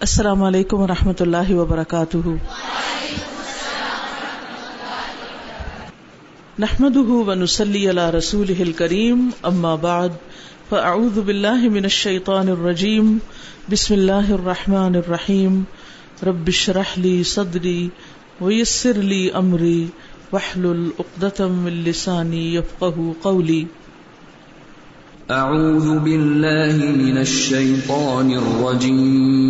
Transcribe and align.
السلام 0.00 0.42
علیکم 0.42 0.80
و 0.80 0.86
رحمۃ 0.86 1.20
اللہ 1.20 1.50
وبرکاتہ۔ 1.54 2.28
نحمد 6.58 6.96
ونسلی 6.96 7.90
علی 7.90 8.06
رسول 8.18 8.72
کریم 8.72 9.28
اما 9.42 9.74
بعد، 9.74 10.08
فاعوذ 10.68 11.18
باللہ 11.18 11.68
من 11.68 11.82
الشیطان 11.82 12.48
الرجیم، 12.48 13.18
بسم 13.70 13.94
اللہ 13.94 14.32
الرحمن 14.32 14.96
الرحیم۔ 14.96 15.62
رب 16.26 16.44
اشرح 16.46 16.94
لی 16.96 17.22
صدری 17.22 17.88
ویسر 18.40 19.02
لی 19.02 19.30
امری، 19.34 19.86
واحلل 20.32 20.88
عقدۃ 20.98 21.40
من 21.40 21.72
لسانی 21.72 22.56
یفقهوا 22.56 23.12
قولی۔ 23.22 23.64
اعوذ 25.28 25.86
باللہ 26.02 26.96
من 26.96 27.18
الشیطان 27.18 28.30
الرجیم۔ 28.36 29.49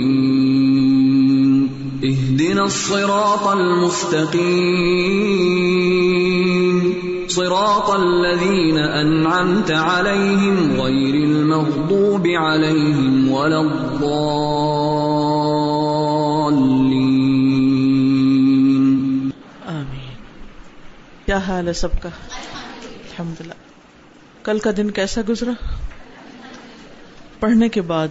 اهدنا 2.51 2.63
الصراط 2.63 3.47
المستقيم. 3.47 4.47
صراط 7.29 7.89
الذين 7.89 8.77
أنعمت 8.77 9.71
عليهم 9.71 10.81
غير 10.81 11.13
المغضوب 11.13 12.27
عليهم 12.27 13.31
ولا 13.31 13.59
الضالين. 13.59 14.49
آمین. 19.65 20.13
کیا 21.25 21.37
حال 21.37 21.67
ہے 21.67 21.73
سب 21.73 22.01
کا؟ 22.01 22.09
الحمد 22.09 23.41
للہ 23.41 23.53
کل 24.43 24.59
کا 24.59 24.69
دن 24.77 24.91
کیسا 24.91 25.21
گزرا؟ 25.29 25.51
پڑھنے 27.39 27.69
کے 27.69 27.81
بعد 27.81 28.07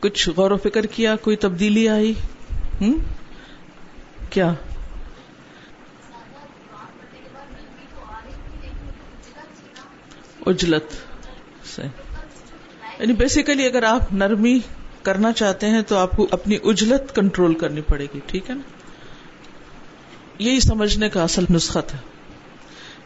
کچھ 0.00 0.28
غور 0.36 0.50
و 0.50 0.56
فکر 0.56 0.86
کیا، 0.86 1.16
کوئی 1.16 1.36
تبدیلی 1.36 1.88
آئی؟ 1.88 2.12
ہوں 2.80 3.17
کیا؟ 4.30 4.54
اجلت. 10.46 10.92
سے 11.74 11.82
یعنی 12.98 13.12
بیسیکلی 13.12 13.66
اگر 13.66 13.82
آپ 13.82 14.12
نرمی 14.12 14.58
کرنا 15.02 15.32
چاہتے 15.32 15.66
ہیں 15.66 15.82
تو 15.82 15.96
آپ 15.96 16.12
کو 16.12 16.26
اپنی 16.30 16.56
اجلت 16.64 17.14
کنٹرول 17.14 17.54
کرنی 17.54 17.80
پڑے 17.80 18.06
گی، 18.14 18.20
ٹھیک 18.26 18.50
ہے 18.50 18.54
نا؟ 18.54 18.60
یہی 20.38 20.60
سمجھنے 20.60 21.08
کا 21.08 21.22
اصل 21.22 21.44
نسخہ 21.50 21.78
تھا 21.86 21.98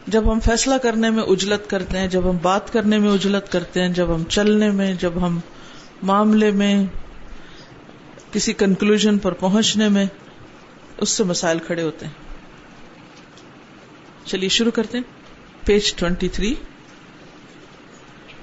جب 0.07 0.31
ہم 0.33 0.39
فیصلہ 0.39 0.75
کرنے 0.77 1.09
میں 1.09 1.23
اجلت 1.23 1.69
کرتے 1.69 1.97
ہیں، 1.97 2.07
جب 2.07 2.29
ہم 2.29 2.37
بات 2.41 2.73
کرنے 2.73 2.97
میں 2.97 3.09
اجلت 3.09 3.51
کرتے 3.51 3.81
ہیں، 3.81 3.89
جب 3.89 4.15
ہم 4.15 4.23
چلنے 4.23 4.71
میں، 4.71 4.93
جب 4.93 5.11
ہم 5.21 5.39
معاملے 6.03 6.51
میں، 6.51 6.83
کسی 8.31 8.53
کنکلوژ 8.53 9.07
پر 9.21 9.31
پہنچنے 9.31 9.89
میں 9.89 10.05
اس 11.03 11.09
سے 11.09 11.23
مسائل 11.23 11.59
کھڑے 11.59 11.81
ہوتے 11.81 12.05
ہیں۔ 12.05 12.13
چلیے 14.25 14.49
شروع 14.49 14.71
کرتے 14.71 14.97
ہیں۔ 14.97 15.05
Page 15.65 15.95
twenty 15.95 16.29
three. 16.29 16.55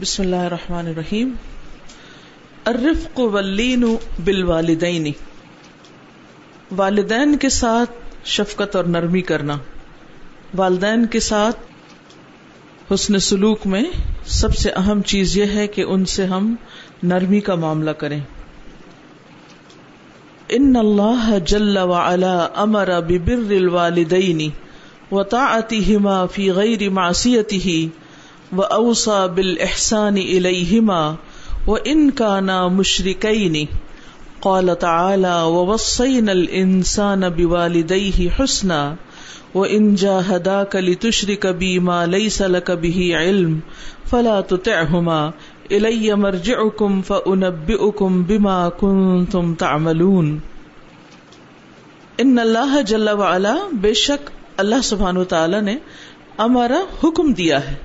بسم 0.00 0.22
اللہ 0.22 0.36
الرحمن 0.36 0.86
الرحیم۔ 0.86 1.33
الرفق 2.64 3.20
واللین 3.20 3.96
بالوالدین۔ 4.24 5.12
والدین 6.77 7.36
کے 7.36 7.48
ساتھ 7.48 7.90
شفقت 8.24 8.77
اور 8.77 8.85
نرمی 8.85 9.20
کرنا۔ 9.20 9.56
والدین 10.56 11.06
کے 11.06 11.20
ساتھ 11.20 11.56
حسن 12.95 13.18
سلوک 13.18 13.67
میں 13.67 13.85
سب 14.27 14.56
سے 14.56 14.70
اہم 14.70 15.02
چیز 15.02 15.36
یہ 15.36 15.45
ہے 15.45 15.67
کہ 15.67 15.83
ان 15.83 16.05
سے 16.05 16.27
ہم 16.27 16.55
نرمی 17.02 17.40
کا 17.40 17.55
معاملہ 17.55 17.90
کریں۔ 17.90 18.20
ان 20.56 20.77
اللہ 20.77 21.27
جل 21.46 21.77
وعلا 21.78 22.36
امر 22.62 22.90
ببر 23.08 23.50
الوالدین 23.56 24.40
وطاعتهما 25.11 26.27
في 26.27 26.50
غير 26.50 26.90
معصيته 26.90 27.88
واوصى 28.56 29.18
بالاحسان 29.28 30.16
اليهما 30.16 31.16
وان 31.66 32.11
كانا 32.11 32.56
مشركين 32.68 33.68
قال 34.42 34.78
تعالى 34.78 35.36
ووصينا 35.42 36.33
الانسان 36.33 37.28
بوالديه 37.28 38.30
حسنا 38.30 38.96
وان 39.55 39.94
جاهداك 39.94 40.77
لتشرك 40.77 41.46
بي 41.46 41.78
ما 41.78 42.06
ليس 42.06 42.42
لك 42.42 42.70
به 42.70 43.11
علم 43.14 43.61
فلا 44.06 44.40
تطعهما 44.40 45.32
الي 45.70 46.14
مرجعكم 46.14 47.03
فانبئكم 47.03 48.23
بما 48.23 48.69
كنتم 48.69 49.55
تعملون. 49.55 50.39
ان 52.19 52.39
اللہ 52.39 52.81
جل 52.83 53.08
وعلا 53.08 53.55
بے 53.73 53.92
شک 53.95 54.30
اللہ 54.57 54.80
سبحان 54.85 55.17
و 55.17 55.25
تعالی 55.25 55.61
نے 55.61 55.77
ہمارا 56.39 56.80
حکم 57.05 57.33
دیا 57.33 57.61
ہے 57.70 57.77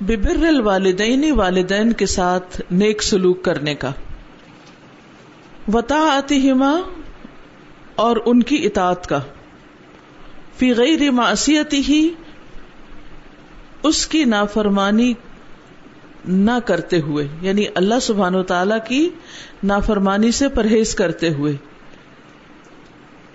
ببر 0.00 0.46
الوالدین 0.46 1.24
والدین 1.36 1.92
کے 1.92 2.06
ساتھ 2.06 2.60
نیک 2.70 3.02
سلوک 3.02 3.42
کرنے 3.44 3.74
کا 3.74 3.90
وطا 5.72 5.98
آتی 6.12 6.50
اور 7.94 8.16
ان 8.26 8.42
کی 8.42 8.64
اطاعت 8.66 9.06
کا، 9.06 9.18
فی 10.56 10.72
غیر 10.72 11.10
معصیتی 11.10 11.82
ہی 11.88 12.08
اس 13.82 14.06
کی 14.06 14.24
نافرمانی 14.24 15.12
نہ 16.28 16.50
کرتے 16.64 17.00
ہوئے 17.00 17.28
یعنی 17.42 17.64
اللہ 17.74 17.94
سبحان 18.02 18.34
و 18.34 18.42
تعالی 18.42 18.74
کی 18.88 19.08
نافرمانی 19.64 20.30
سے 20.30 20.48
پرہیز 20.48 20.94
کرتے 20.94 21.28
ہوئے۔ 21.28 21.56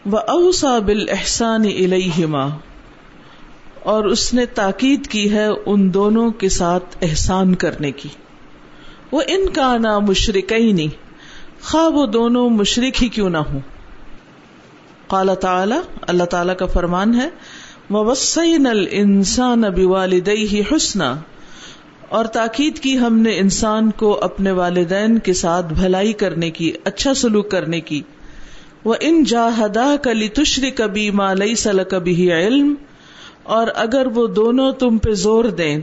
وہ 0.06 0.18
اوسا 0.18 0.80
بل 0.80 1.10
احسان 1.10 1.62
الہما 1.62 2.48
اور 3.84 4.04
اس 4.04 4.34
نے 4.34 4.46
تاکید 4.46 5.08
کی 5.08 5.32
ہے 5.32 5.48
ان 5.66 5.94
دونوں 5.94 6.32
کے 6.32 6.50
ساتھ 6.50 6.98
احسان 7.02 7.56
کرنے 7.56 7.92
کی۔ 7.92 8.10
وہ 9.12 9.22
ان 9.28 9.50
کا 9.50 9.78
نا 9.78 10.00
مشرق 10.00 10.52
نہیں 10.52 11.06
خواہ 11.62 11.90
وہ 11.90 12.06
دونوں 12.06 12.50
مشرق 12.50 13.04
ہی 13.04 13.08
کیوں 13.10 13.30
نہ 13.30 13.38
ہوں۔ 13.38 13.60
قال 15.08 15.30
تعالی 15.42 15.76
اللہ 16.02 16.24
تعالی 16.24 16.54
کا 16.56 16.66
فرمان 16.66 17.16
ہے 17.16 17.30
وسین 17.90 18.68
ال 18.68 18.86
انسان 18.92 19.64
والدئی 19.84 20.62
حسنا 20.62 21.16
اور 22.10 22.26
تاکید 22.26 22.80
کی 22.80 22.98
ہم 23.00 23.18
نے 23.18 23.38
انسان 23.38 23.92
کو 23.92 24.20
اپنے 24.22 24.52
والدین 24.52 25.18
کے 25.20 25.34
ساتھ 25.34 25.74
بھلائی 25.74 26.14
کرنے 26.14 26.50
کی 26.52 26.72
اچھا 26.84 27.14
سلوک 27.14 27.52
کرنے 27.52 27.80
کی۔ 27.82 28.02
وہ 28.84 28.96
ان 29.00 29.24
جاہدا 29.24 29.96
کلی 30.04 30.28
تشری 30.30 30.72
کبھی 30.72 31.10
مالئی 31.12 31.56
سل 31.56 31.84
کبھی 31.84 32.32
علم، 32.32 32.74
اور 33.44 33.68
اگر 33.76 34.08
وہ 34.16 34.28
دونوں 34.28 34.72
تم 34.72 34.98
پہ 34.98 35.14
زور 35.14 35.46
دیں 35.46 35.78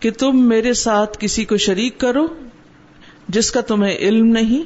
کہ 0.00 0.10
تم 0.10 0.40
میرے 0.40 0.72
ساتھ 0.72 1.18
کسی 1.20 1.44
کو 1.44 1.56
شریک 1.56 1.98
کرو، 2.00 2.26
جس 3.28 3.50
کا 3.50 3.60
تمہیں 3.60 3.96
علم 3.96 4.26
نہیں، 4.26 4.62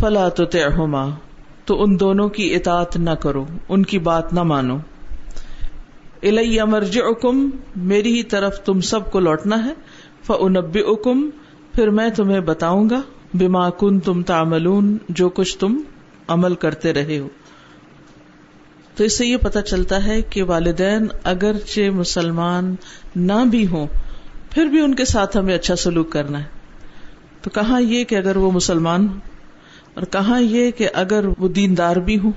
فلا 0.00 0.28
تو 0.28 0.44
تہما 0.44 1.08
تو 1.64 1.82
ان 1.82 2.00
دونوں 2.00 2.28
کی 2.28 2.54
اطاعت 2.54 2.96
نہ 2.96 3.10
کرو، 3.10 3.44
ان 3.68 3.82
کی 3.82 3.98
بات 3.98 4.32
نہ 4.32 4.42
مانو۔ 4.42 4.76
الئی 6.22 6.60
امرج 6.60 6.98
اکم 6.98 7.50
میری 7.76 8.12
ہی 8.12 8.22
طرف 8.22 8.60
تم 8.60 8.80
سب 8.80 9.10
کو 9.12 9.20
لوٹنا 9.20 9.64
ہے 9.64 9.72
فنب 10.26 10.78
اکم 10.86 11.30
پھر 11.72 11.90
میں 11.90 12.10
تمہیں 12.10 12.40
بتاؤں 12.40 12.90
گا 12.90 13.00
بیما 13.34 13.70
کن 13.70 14.00
تم 14.00 14.22
تاملون 14.22 14.98
جو 15.08 15.28
کچھ 15.28 15.58
تم 15.58 15.80
عمل 16.28 16.54
کرتے 16.54 16.92
رہے 16.92 17.18
ہو۔ 17.18 17.28
تو 18.96 19.04
اس 19.04 19.18
سے 19.18 19.26
یہ 19.26 19.36
پتا 19.36 19.62
چلتا 19.62 20.06
ہے 20.06 20.22
کہ 20.22 20.42
والدین 20.42 21.06
اگرچہ 21.24 21.90
مسلمان 21.90 22.74
نہ 23.16 23.44
بھی 23.50 23.66
ہوں، 23.66 23.86
پھر 24.50 24.64
بھی 24.64 24.80
ان 24.80 24.94
کے 24.94 25.04
ساتھ 25.04 25.36
ہمیں 25.36 25.54
اچھا 25.54 25.76
سلوک 25.76 26.10
کرنا 26.10 26.38
ہے۔ 26.38 26.48
تو 27.42 27.50
کہاں 27.50 27.80
یہ 27.80 28.04
کہ 28.04 28.14
اگر 28.14 28.36
وہ 28.36 28.50
مسلمان 28.50 29.08
ہو 29.08 29.14
اور 29.94 30.02
کہاں 30.02 30.40
یہ 30.40 30.70
کہ 30.70 30.88
اگر 30.94 31.24
وہ 31.38 31.48
دیندار 31.48 31.96
بھی 31.96 32.18
ہوں؟ 32.18 32.32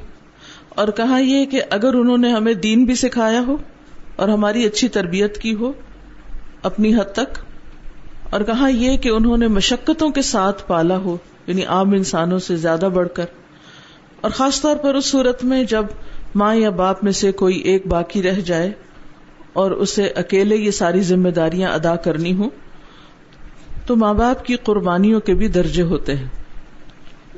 اور 0.69 0.87
کہاں 0.87 1.21
یہ 1.21 1.45
کہ 1.45 1.61
اگر 1.69 1.93
انہوں 1.93 2.17
نے 2.17 2.31
ہمیں 2.31 2.53
دین 2.53 2.85
بھی 2.85 2.95
سکھایا 2.95 3.41
ہو؟ 3.47 3.57
اور 4.21 4.29
ہماری 4.29 4.65
اچھی 4.65 4.87
تربیت 4.87 5.37
کی 5.37 5.55
ہو، 5.55 5.73
اپنی 6.63 6.95
حد 6.95 7.13
تک۔ 7.13 7.39
اور 8.29 8.41
کہاں 8.41 8.71
یہ 8.71 8.97
کہ 8.97 9.09
انہوں 9.09 9.37
نے 9.37 9.47
مشقتوں 9.47 10.09
کے 10.09 10.21
ساتھ 10.21 10.67
پالا 10.67 10.97
ہو 10.97 11.17
یعنی 11.47 11.65
عام 11.65 11.91
انسانوں 11.91 12.39
سے 12.39 12.55
زیادہ 12.55 12.89
بڑھ 12.93 13.09
کر۔ 13.13 13.25
اور 14.21 14.31
خاص 14.31 14.61
طور 14.61 14.75
پر 14.75 14.95
اس 14.95 15.05
صورت 15.05 15.43
میں 15.43 15.63
جب 15.63 15.85
ماں 16.35 16.55
یا 16.55 16.69
باپ 16.69 17.03
میں 17.03 17.11
سے 17.11 17.31
کوئی 17.31 17.57
ایک 17.57 17.87
باقی 17.87 18.23
رہ 18.23 18.39
جائے 18.39 18.71
اور 19.53 19.71
اسے 19.71 20.03
اکیلے 20.15 20.55
یہ 20.55 20.71
ساری 20.71 21.01
ذمہ 21.01 21.29
داریاں 21.29 21.71
ادا 21.71 21.95
کرنی 21.95 22.33
ہوں، 22.33 22.49
تو 23.85 23.95
ماں 23.95 24.13
باپ 24.13 24.45
کی 24.45 24.55
قربانیوں 24.55 25.19
کے 25.19 25.33
بھی 25.33 25.47
درجے 25.47 25.81
ہوتے 25.81 26.15
ہیں۔ 26.15 26.27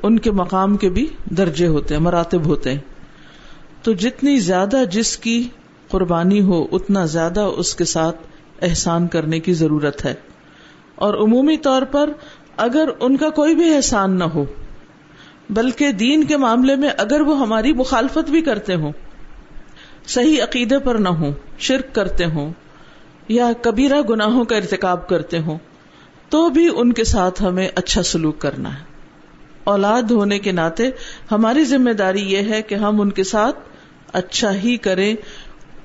ان 0.02 0.18
کے 0.18 0.30
مقام 0.30 0.76
کے 0.76 0.88
بھی 0.88 1.06
درجے 1.24 1.66
ہوتے 1.66 1.94
ہیں، 1.94 2.02
مراتب 2.02 2.46
ہوتے 2.46 2.72
ہیں۔ 2.72 2.80
تو 3.82 3.92
جتنی 3.92 4.38
زیادہ 4.38 4.76
جس 4.90 5.16
کی 5.16 5.48
قربانی 5.94 6.40
ہو، 6.40 6.66
اتنا 6.72 7.04
زیادہ 7.04 7.40
اس 7.40 7.74
کے 7.74 7.84
ساتھ 7.84 8.16
احسان 8.62 9.06
کرنے 9.06 9.40
کی 9.40 9.52
ضرورت 9.52 10.04
ہے۔ 10.04 10.14
اور 10.94 11.14
عمومی 11.14 11.56
طور 11.56 11.82
پر 11.82 12.10
اگر 12.56 12.88
ان 13.00 13.16
کا 13.16 13.30
کوئی 13.30 13.54
بھی 13.54 13.76
احسان 13.76 14.18
نہ 14.18 14.24
ہو، 14.24 14.44
بلکہ 15.50 15.92
دین 15.92 16.24
کے 16.24 16.36
معاملے 16.36 16.76
میں 16.76 16.88
اگر 16.98 17.20
وہ 17.20 17.38
ہماری 17.38 17.72
مخالفت 17.72 18.30
بھی 18.30 18.40
کرتے 18.40 18.74
ہوں، 18.74 18.92
صحیح 20.06 20.42
عقیدے 20.42 20.78
پر 20.78 20.94
نہ 20.94 21.08
ہوں، 21.08 21.32
شرک 21.58 21.94
کرتے 21.94 22.24
ہوں، 22.24 22.52
یا 23.28 23.50
کبیرہ 23.62 24.00
گناہوں 24.00 24.44
کا 24.44 24.56
ارتکاب 24.56 25.08
کرتے 25.08 25.38
ہوں، 25.38 25.58
تو 26.28 26.48
بھی 26.48 26.68
ان 26.76 26.92
کے 26.92 27.04
ساتھ 27.04 27.42
ہمیں 27.42 27.68
اچھا 27.74 28.02
سلوک 28.02 28.38
کرنا 28.38 28.78
ہے۔ 28.78 28.84
اولاد 29.64 30.02
ہونے 30.02 30.38
کے 30.38 30.52
ناطے 30.52 30.90
ہماری 31.30 31.64
ذمہ 31.64 31.90
داری 31.90 32.32
یہ 32.32 32.38
ہے 32.38 32.62
کہ 32.62 32.74
ہم 32.74 33.00
ان 33.00 33.10
کے 33.10 33.24
ساتھ 33.24 33.58
اچھا 34.12 34.54
ہی 34.54 34.76
کریں 34.76 35.16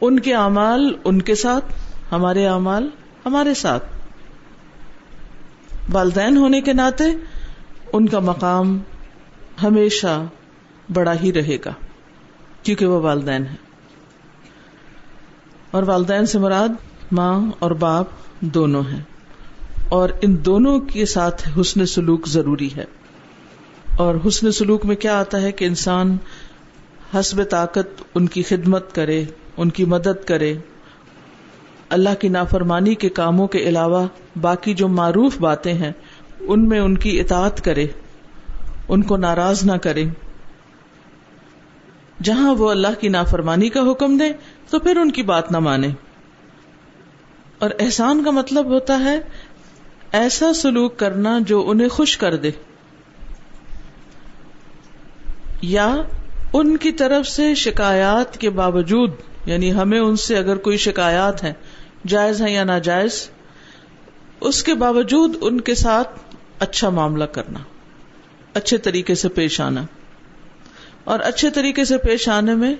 ان 0.01 0.19
کے 0.19 0.35
اعمال 0.35 0.95
ان 1.03 1.21
کے 1.21 1.35
ساتھ، 1.35 1.65
ہمارے 2.11 2.47
اعمال 2.47 2.89
ہمارے 3.25 3.53
ساتھ۔ 3.53 3.85
والدین 5.91 6.37
ہونے 6.37 6.61
کے 6.61 6.73
ناطے 6.73 7.03
ان 7.93 8.09
کا 8.09 8.19
مقام 8.19 8.79
ہمیشہ 9.63 10.25
بڑا 10.93 11.13
ہی 11.13 11.33
رہے 11.33 11.57
گا، 11.65 11.73
کیونکہ 12.63 12.85
وہ 12.85 13.01
والدین 13.01 13.45
ہے 13.45 13.55
اور 15.71 15.83
والدین 15.83 16.25
سے 16.25 16.39
مراد 16.39 16.69
ماں 17.11 17.51
اور 17.59 17.71
باپ 17.71 18.05
دونوں 18.41 18.83
ہیں۔ 18.91 19.01
اور 19.89 20.09
ان 20.21 20.45
دونوں 20.45 20.79
کے 20.79 21.05
ساتھ 21.05 21.49
حسن 21.61 21.85
سلوک 21.85 22.27
ضروری 22.27 22.69
ہے۔ 22.75 22.85
اور 23.97 24.15
حسن 24.27 24.51
سلوک 24.51 24.85
میں 24.85 24.95
کیا 24.95 25.19
آتا 25.19 25.41
ہے 25.41 25.51
کہ 25.51 25.65
انسان 25.65 26.17
حسب 27.19 27.49
طاقت 27.49 28.03
ان 28.15 28.27
کی 28.27 28.43
خدمت 28.43 28.95
کرے 28.95 29.25
ان 29.59 29.69
کی 29.69 29.85
مدد 29.85 30.25
کرے۔ 30.25 30.57
اللہ 31.89 32.09
کی 32.19 32.27
نافرمانی 32.27 32.95
کے 32.95 33.09
کاموں 33.09 33.47
کے 33.47 33.59
علاوہ 33.59 34.07
باقی 34.41 34.73
جو 34.73 34.87
معروف 34.87 35.37
باتیں 35.37 35.73
ہیں، 35.73 35.91
ان 36.39 36.69
میں 36.69 36.79
ان 36.79 36.97
کی 36.97 37.19
اطاعت 37.19 37.63
کرے۔ 37.63 37.87
ان 38.87 39.01
کو 39.01 39.17
ناراض 39.17 39.63
نہ 39.63 39.71
کرے۔ 39.71 40.05
جہاں 42.23 42.55
وہ 42.55 42.71
اللہ 42.71 42.87
کی 42.99 43.07
نافرمانی 43.07 43.69
کا 43.69 43.79
حکم 43.91 44.17
دے، 44.17 44.33
تو 44.69 44.79
پھر 44.79 44.97
ان 44.97 45.11
کی 45.11 45.23
بات 45.23 45.51
نہ 45.51 45.59
مانے۔ 45.59 45.87
اور 47.59 47.69
احسان 47.79 48.23
کا 48.23 48.31
مطلب 48.31 48.65
ہوتا 48.65 48.99
ہے، 48.99 49.19
ایسا 50.11 50.53
سلوک 50.53 50.97
کرنا 50.97 51.39
جو 51.47 51.69
انہیں 51.69 51.87
خوش 51.87 52.17
کر 52.17 52.35
دے۔ 52.35 52.51
یا 55.61 55.95
ان 56.53 56.77
کی 56.77 56.91
طرف 56.91 57.27
سے 57.27 57.55
شکایات 57.55 58.37
کے 58.37 58.49
باوجود 58.49 59.11
یعنی 59.45 59.73
ہمیں 59.73 59.99
ان 59.99 60.15
سے 60.15 60.37
اگر 60.37 60.55
کوئی 60.55 60.77
شکایات 60.77 61.43
ہے 61.43 61.53
جائز 62.07 62.41
ہے 62.41 62.51
یا 62.51 62.63
ناجائز، 62.63 63.29
اس 64.41 64.63
کے 64.63 64.73
باوجود 64.73 65.35
ان 65.41 65.61
کے 65.61 65.75
ساتھ 65.75 66.35
اچھا 66.59 66.89
معاملہ 66.89 67.23
کرنا، 67.23 67.59
اچھے 68.53 68.77
طریقے 68.77 69.15
سے 69.15 69.29
پیش 69.29 69.61
آنا۔ 69.61 69.85
اور 71.03 71.19
اچھے 71.19 71.49
طریقے 71.49 71.85
سے 71.85 71.97
پیش 71.97 72.29
آنے 72.29 72.55
میں 72.55 72.75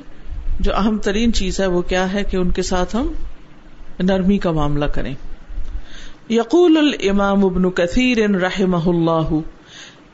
جو 0.60 0.76
اہم 0.76 0.98
ترین 0.98 1.34
چیز 1.34 1.60
ہے 1.60 1.66
وہ 1.66 1.82
کیا 1.82 2.14
ہے 2.14 2.24
کہ 2.24 2.38
ان 2.38 2.52
کے 2.52 2.62
ساتھ 2.62 2.96
ہم 2.96 3.14
نرمی 4.00 4.38
کا 4.38 4.52
معاملہ 4.52 4.86
کریں۔ 4.86 5.16
یقول 6.30 6.78
الامام 6.78 7.46
ابن 7.46 7.72
کثیر 7.72 8.30
رحمہ 8.30 8.90
اللہ، 8.90 9.40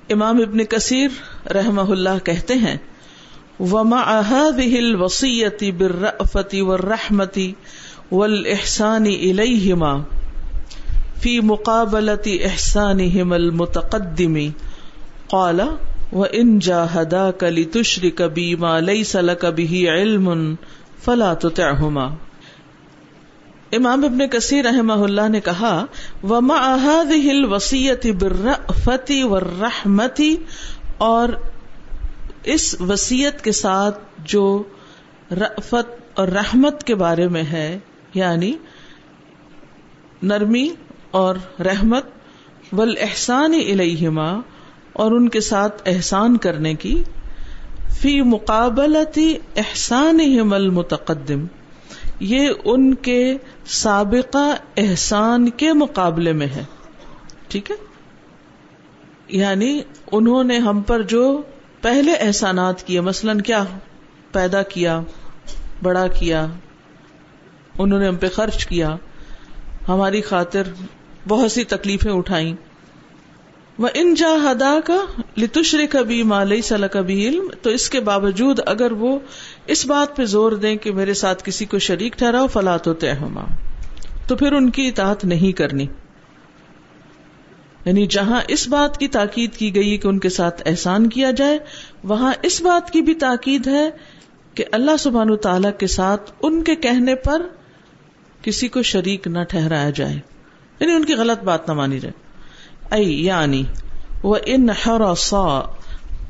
امام 0.10 0.38
ابن 0.38 0.66
کثیر 0.66 1.08
رحمہ 1.52 1.82
اللہ 1.82 2.26
کہتے 2.26 2.54
ہیں 2.54 2.78
ومع 3.60 4.22
هذه 4.22 4.80
الوصية 4.80 5.58
بالرأفة 5.62 6.50
والرحمة 6.54 7.54
والإحسان 8.12 9.06
إليهما 9.06 10.04
في 11.22 11.42
مقابلة 11.42 12.40
إحسانهم 12.46 13.34
المتقدم 13.34 14.52
قال 15.30 15.78
وَإِن 16.14 16.60
جَاهَدَاكَ 16.60 17.44
لِتُشْرِكَ 17.44 18.22
بِي 18.22 18.56
مَا 18.56 18.82
لَيْسَ 18.82 19.16
لَكَ 19.16 19.46
بِهِ 19.46 19.86
عِلْمٌ 19.90 20.56
فَلَا 21.04 21.34
تُطِعْهُمَا 21.34 22.14
امام 23.74 24.04
ابن 24.04 24.28
کثیر 24.28 24.66
رحمہ 24.66 24.94
اللہ 24.94 25.30
نے 25.30 25.40
کہا، 25.40 25.86
وَمَعَ 26.24 26.76
هَذِهِ 26.76 27.32
الْوَصِيَّةِ 27.32 28.12
بِالرَّأْفَةِ 28.12 29.24
وَالرَّحْمَةِ 29.24 30.36
اور 30.98 31.30
اس 32.46 32.82
وسیعت 32.82 33.44
کے 33.44 33.52
ساتھ 33.52 34.00
جو 34.20 34.64
رأفت 35.32 36.20
اور 36.20 36.28
رحمت 36.28 36.84
کے 36.84 36.96
بارے 36.96 37.28
میں 37.28 37.44
ہے 37.44 37.80
یعنی 38.14 38.54
نرمی 40.24 40.70
اور 41.12 41.36
رحمت 41.62 42.06
والاحسان 42.74 43.54
الیہما 43.54 44.40
اور 44.94 45.12
ان 45.12 45.30
کے 45.30 45.40
ساتھ 45.40 45.82
احسان 45.86 46.38
کرنے 46.38 46.74
کی، 46.74 47.04
فی 48.02 48.22
مقابلتی 48.22 49.38
احسان 49.56 50.20
المتقدم، 50.54 51.46
یہ 52.20 52.50
ان 52.66 52.96
کے 52.96 53.38
سابقہ 53.66 54.56
احسان 54.78 55.50
کے 55.50 55.74
مقابلے 55.74 56.34
میں 56.34 56.48
ہے۔ 56.48 56.64
ٹھیک 57.48 57.72
ہے؟ 57.72 57.76
یعنی 59.28 59.82
انہوں 60.12 60.44
نے 60.44 60.58
ہم 60.58 60.82
پر 60.82 61.02
جو 61.02 61.42
پہلے 61.86 62.14
احسانات 62.14 62.84
کیے 62.84 63.02
مثلاً 63.02 63.42
کیا 63.42 63.64
پیدا 64.32 64.64
کیا، 64.64 65.02
بڑا 65.84 66.08
کیا، 66.08 66.48
انہوں 67.80 68.00
نے 68.00 68.08
ہم 68.08 68.16
پہ 68.16 68.28
خرچ 68.30 68.66
کیا، 68.66 68.96
ہماری 69.88 70.22
خاطر 70.22 70.64
بہت 71.28 71.52
سی 71.52 71.64
تکلیفیں 71.64 72.12
اٹھائیں۔ 72.12 72.56
وہ 73.80 73.88
ان 73.94 74.14
جا 74.14 74.52
ہدا 74.52 74.80
کا 74.86 75.22
لتشر 75.38 75.78
کبھی 75.90 76.24
مالئی 76.24 76.62
سل 76.62 76.88
کبھی 76.92 77.28
علم، 77.28 77.48
تو 77.62 77.70
اس 77.70 77.90
کے 77.90 78.00
باوجود 78.00 78.60
اگر 78.66 78.92
وہ 78.92 79.20
اس 79.68 79.86
بات 79.86 80.16
پہ 80.16 80.26
زور 80.26 80.52
دیں 80.52 80.76
کہ 80.76 80.92
میرے 80.92 81.14
ساتھ 81.14 81.44
کسی 81.46 81.66
کو 81.66 81.80
شریک 81.80 82.18
ٹھہراؤ، 82.18 82.48
فلا 82.48 82.78
تو 82.78 82.94
طے 82.94 83.12
تو 84.28 84.36
پھر 84.36 84.54
ان 84.54 84.70
کی 84.70 84.88
اطاعت 84.88 85.26
نہیں 85.26 85.52
کرنی۔ 85.52 85.88
یعنی 87.86 88.06
جہاں 88.06 88.42
اس 88.48 88.68
بات 88.68 88.98
کی 88.98 89.08
تاکید 89.08 89.54
کی 89.54 89.76
گئی 89.76 89.98
کہ 89.98 90.08
ان 90.08 90.20
کے 90.20 90.30
ساتھ 90.30 90.62
احسان 90.66 91.10
کیا 91.10 91.32
جائے، 91.32 91.60
وہاں 92.04 92.34
اس 92.42 92.62
بات 92.62 92.92
کی 92.92 93.02
بھی 93.02 93.16
تاکید 93.16 93.68
ہے 93.68 93.90
کہ 94.54 94.64
اللہ 94.72 94.98
سبحان 95.00 95.38
تعالی 95.38 95.68
کے 95.78 95.88
ساتھ 95.88 96.32
ان 96.42 96.64
کے 96.64 96.76
کہنے 96.76 97.16
پر 97.16 97.42
کسی 98.42 98.68
کو 98.68 98.82
شریک 98.82 99.28
نہ 99.28 99.40
ٹھہرایا 99.44 99.90
جائے۔ 99.90 100.20
یعنی 100.80 100.94
ان 100.94 101.06
کی 101.06 101.14
غلط 101.14 101.44
بات 101.44 101.70
نہ 101.70 101.74
مانی 101.74 102.00
جائے۔ 102.00 102.26
یعنی 103.04 103.64
وہ 104.24 104.36
ان 104.46 104.70
حرسا 104.70 105.60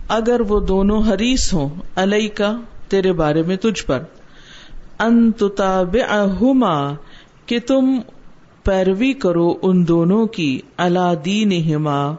اگر 0.08 0.42
وہ 0.42 0.60
دونوں 0.60 1.04
حریص 1.10 1.54
ہوں 1.54 1.70
علیہ 1.96 2.30
کا 2.30 2.58
تیرے 2.88 3.14
بارے 3.14 3.42
میں 3.42 3.56
تجھ 3.56 3.86
پر۔ 3.86 4.04
انتابما 5.00 6.94
کہ 7.46 7.60
تم 7.68 8.00
پیروی 8.66 9.14
کرو 9.14 9.54
ان 9.62 9.88
دونوں 9.88 10.26
کی 10.26 10.60
اللہ 10.78 11.14
دین 11.26 11.76
ہما 11.76 12.16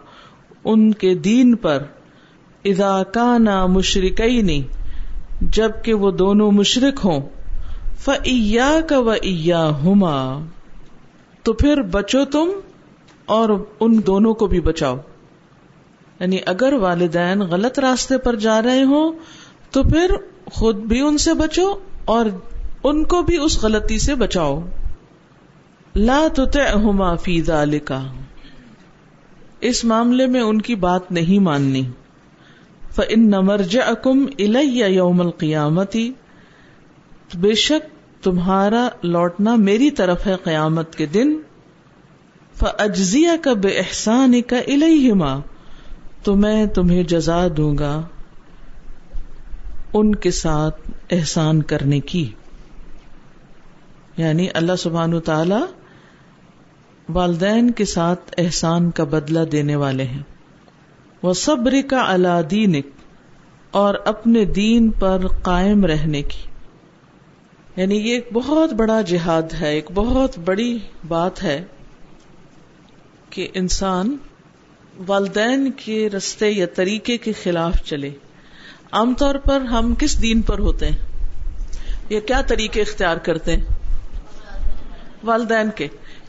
ان 0.64 0.92
کے 0.92 1.14
دین 1.14 1.56
پر 1.56 1.82
ادا 2.64 3.02
کا 3.02 3.38
نا 3.38 3.66
مشرق 3.66 4.20
جبکہ 5.40 5.94
وہ 5.94 6.10
دونوں 6.10 6.50
مشرق 6.50 7.04
ہوں 7.04 7.20
فیا 7.98 8.78
کا 8.88 8.98
و 8.98 9.12
ہوما 9.84 10.38
تو 11.42 11.52
پھر 11.52 11.82
بچو 11.82 12.24
تم 12.24 12.48
اور 13.26 13.48
ان 13.80 14.00
دونوں 14.06 14.34
کو 14.34 14.46
بھی 14.46 14.60
بچاؤ۔ 14.60 14.96
یعنی 16.20 16.36
اگر 16.46 16.72
والدین 16.72 17.40
غلط 17.40 17.78
راستے 17.78 18.18
پر 18.18 18.36
جا 18.36 18.62
رہے 18.62 18.82
ہوں، 18.82 19.12
تو 19.70 19.82
پھر 19.82 20.10
خود 20.52 20.76
بھی 20.76 21.00
ان 21.00 21.18
سے 21.18 21.34
بچو 21.34 21.74
اور 22.04 22.26
ان 22.84 23.04
کو 23.04 23.22
بھی 23.22 23.36
اس 23.36 23.62
غلطی 23.62 23.98
سے 23.98 24.14
بچاؤ۔ 24.14 24.60
لا 25.96 26.28
تطعهما 26.34 27.14
فی 27.14 27.42
ذالکا۔ 27.42 28.02
اس 29.60 29.84
معاملے 29.84 30.26
میں 30.26 30.40
ان 30.40 30.62
کی 30.62 30.74
بات 30.74 31.12
نہیں 31.12 31.38
ماننی۔ 31.38 31.82
فَإِنَّ 32.94 33.36
مَرْجَعَكُمْ 33.36 34.26
إِلَيَّ 34.28 34.84
يَوْمَ 34.86 35.24
الْقِيَامَةِ۔ 35.24 36.10
بے 37.34 37.54
شک 37.54 37.88
تمہارا 38.24 38.88
لوٹنا 39.02 39.54
میری 39.54 39.90
طرف 39.90 40.26
ہے 40.26 40.34
قیامت 40.42 40.94
کے 40.94 41.06
دن۔ 41.06 41.36
فجزیا 42.58 43.36
کا 43.42 43.52
بے 43.52 43.68
احسان 43.68 44.42
کا 44.42 44.58
الہما 44.58 45.40
تو 46.22 46.36
میں 46.36 46.66
تمہیں 46.66 47.02
جزا 47.02 47.46
دوں 47.56 47.78
گا 47.78 48.02
ان 49.92 50.14
کے 50.14 50.30
ساتھ 50.30 50.90
احسان 51.10 51.62
کرنے 51.62 52.00
کی۔ 52.00 52.32
یعنی 54.16 54.46
اللہ 54.54 54.76
سبحان 54.78 55.20
تعالی 55.20 55.75
والدین 57.08 57.70
کے 57.70 57.84
ساتھ 57.84 58.34
احسان 58.38 58.90
کا 58.90 59.04
بدلہ 59.04 59.44
دینے 59.44 59.76
والے 59.76 60.04
ہیں۔ 60.04 60.22
وہ 61.22 61.32
صبر 61.32 61.74
کا 61.90 62.12
اللہ 62.12 62.42
دینک، 62.50 62.86
اور 63.70 63.94
اپنے 64.04 64.44
دین 64.44 64.90
پر 64.90 65.26
قائم 65.42 65.84
رہنے 65.84 66.22
کی۔ 66.22 66.48
یعنی 67.76 67.96
یہ 67.96 68.14
ایک 68.14 68.28
بہت 68.32 68.72
بڑا 68.72 69.00
جہاد 69.00 69.42
ہے، 69.60 69.74
ایک 69.74 69.90
بہت 69.94 70.38
بڑی 70.38 70.78
بات 71.08 71.42
ہے 71.42 71.64
کہ 73.30 73.48
انسان 73.54 74.16
والدین 75.06 75.70
کے 75.70 76.10
رستے 76.10 76.50
یا 76.50 76.66
طریقے 76.74 77.16
کے 77.16 77.32
خلاف 77.42 77.74
چلے۔ 77.84 78.10
عام 78.92 79.14
طور 79.14 79.34
پر 79.34 79.60
ہم 79.60 79.94
کس 79.98 80.22
دین 80.22 80.42
پر 80.42 80.58
ہوتے 80.58 80.88
ہیں؟ 80.88 80.98
یا 82.08 82.20
کیا 82.20 82.42
طریقے 82.42 82.80
اختیار 82.80 83.16
کرتے 83.16 83.56
ہیں؟ 83.56 83.64
والدین 85.24 85.70
کے۔ 85.76 85.86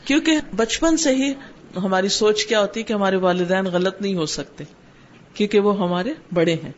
کیونکہ 0.08 0.36
بچپن 0.56 0.96
سے 0.96 1.14
ہی 1.14 1.32
ہماری 1.76 2.08
سوچ 2.08 2.46
کیا 2.46 2.60
ہوتی 2.60 2.80
ہے 2.80 2.84
کہ 2.84 2.92
ہمارے 2.92 3.16
والدین 3.16 3.64
غلط 3.64 4.02
نہیں 4.02 4.14
ہو 4.14 4.26
سکتے، 4.26 4.64
کیونکہ 5.34 5.60
وہ 5.60 5.78
ہمارے 5.78 6.14
بڑے 6.34 6.54
ہیں۔ 6.54 6.72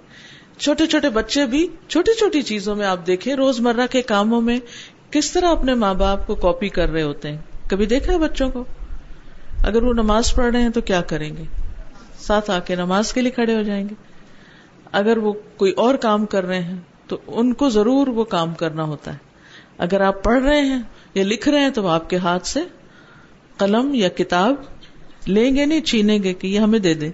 چھوٹے 0.59 0.87
چھوٹے 0.87 1.11
بچے 1.11 1.47
بھی 1.47 1.69
چھوٹی 1.89 2.15
چھوٹی 2.15 2.43
چیزوں 2.43 2.77
میں 2.77 2.87
آپ 2.87 3.07
دیکھیں 3.07 3.35
روز 3.35 3.61
مرہ 3.61 3.87
کے 3.91 4.03
کاموں 4.03 4.41
میں 4.41 4.59
کس 5.11 5.33
طرح 5.33 5.49
اپنے 5.49 5.75
ماں 5.75 5.95
باپ 5.95 6.27
کو 6.27 6.35
کاپی 6.35 6.69
کر 6.69 6.89
رہے 6.89 7.03
ہوتے 7.03 7.31
ہیں؟ 7.31 7.39
کبھی 7.69 7.87
دیکھا 7.87 8.13
ہے 8.13 8.19
بچوں 8.19 8.51
کو؟ 8.51 8.65
اگر 9.65 9.83
وہ 9.83 9.93
نماز 9.93 10.35
پڑھ 10.35 10.53
رہے 10.53 10.63
ہیں 10.63 10.71
تو 10.71 10.81
کیا 10.81 11.01
کریں 11.01 11.37
گے؟ 11.37 11.45
ساتھ 12.19 12.51
آ 12.51 12.59
کے 12.59 12.75
نماز 12.75 13.13
کے 13.13 13.21
لیے 13.21 13.31
کھڑے 13.31 13.57
ہو 13.57 13.63
جائیں 13.63 13.89
گے۔ 13.89 13.95
اگر 14.93 15.19
وہ 15.19 15.33
کوئی 15.57 15.73
اور 15.73 15.95
کام 15.95 16.27
کر 16.27 16.45
رہے 16.45 16.61
ہیں 16.61 16.77
تو 17.07 17.19
ان 17.27 17.53
کو 17.53 17.69
ضرور 17.69 18.07
وہ 18.07 18.25
کام 18.25 18.55
کرنا 18.55 18.83
ہوتا 18.83 19.13
ہے۔ 19.13 19.19
اگر 19.79 20.01
آپ 20.01 20.25
پڑھ 20.25 20.43
رہے 20.43 20.61
ہیں 20.61 20.83
یا 21.15 21.25
لکھ 21.25 21.49
رہے 21.49 21.61
ہیں 21.61 21.71
تو 21.71 21.83
وہ 21.83 21.91
آپ 21.91 22.11
کے 22.11 22.17
ہاتھ 22.17 22.47
سے 22.47 22.61
قلم 23.61 23.95
یا 23.95 24.09
کتاب 24.09 24.55
لیں 25.26 25.57
گے 25.57 25.67
نہیں، 25.67 25.81
چھینیں 25.81 26.23
گے 26.23 26.35
کہ 26.35 26.47
یہ 26.47 26.59
ہمیں 26.59 26.79
دے 26.79 26.95
دیں۔ 26.95 27.11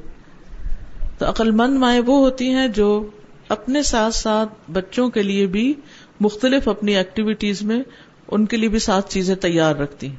تو 1.19 1.29
عقل 1.29 1.51
مند 1.51 1.79
مائیں 1.79 2.01
وہ 2.07 2.19
ہوتی 2.19 2.49
ہیں 2.49 2.69
جو 2.69 3.07
اپنے 3.49 3.83
ساتھ 3.83 4.15
ساتھ 4.15 4.71
بچوں 4.71 5.11
کے 5.11 5.23
لیے 5.23 5.47
بھی 5.47 5.75
مختلف 6.21 6.69
اپنی 6.69 6.97
ایکٹیویٹیز 6.97 7.63
میں 7.63 7.83
ان 8.29 8.47
کے 8.47 8.57
لیے 8.57 8.69
بھی 8.69 8.79
ساتھ 8.79 9.11
چیزیں 9.11 9.35
تیار 9.35 9.75
رکھتی 9.77 10.07
ہیں۔ 10.07 10.17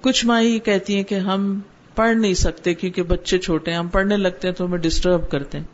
کچھ 0.00 0.26
مائی 0.26 0.58
کہتی 0.58 0.96
ہیں 0.96 1.02
کہ 1.02 1.14
ہم 1.14 1.60
پڑھ 1.94 2.16
نہیں 2.16 2.34
سکتے 2.34 2.74
کیونکہ 2.74 3.02
بچے 3.02 3.38
چھوٹے 3.38 3.70
ہیں، 3.70 3.78
ہم 3.78 3.88
پڑھنے 3.88 4.16
لگتے 4.16 4.48
ہیں 4.48 4.54
تو 4.54 4.64
ہمیں 4.64 4.78
ڈسٹرب 4.78 5.30
کرتے 5.30 5.58
ہیں۔ 5.58 5.64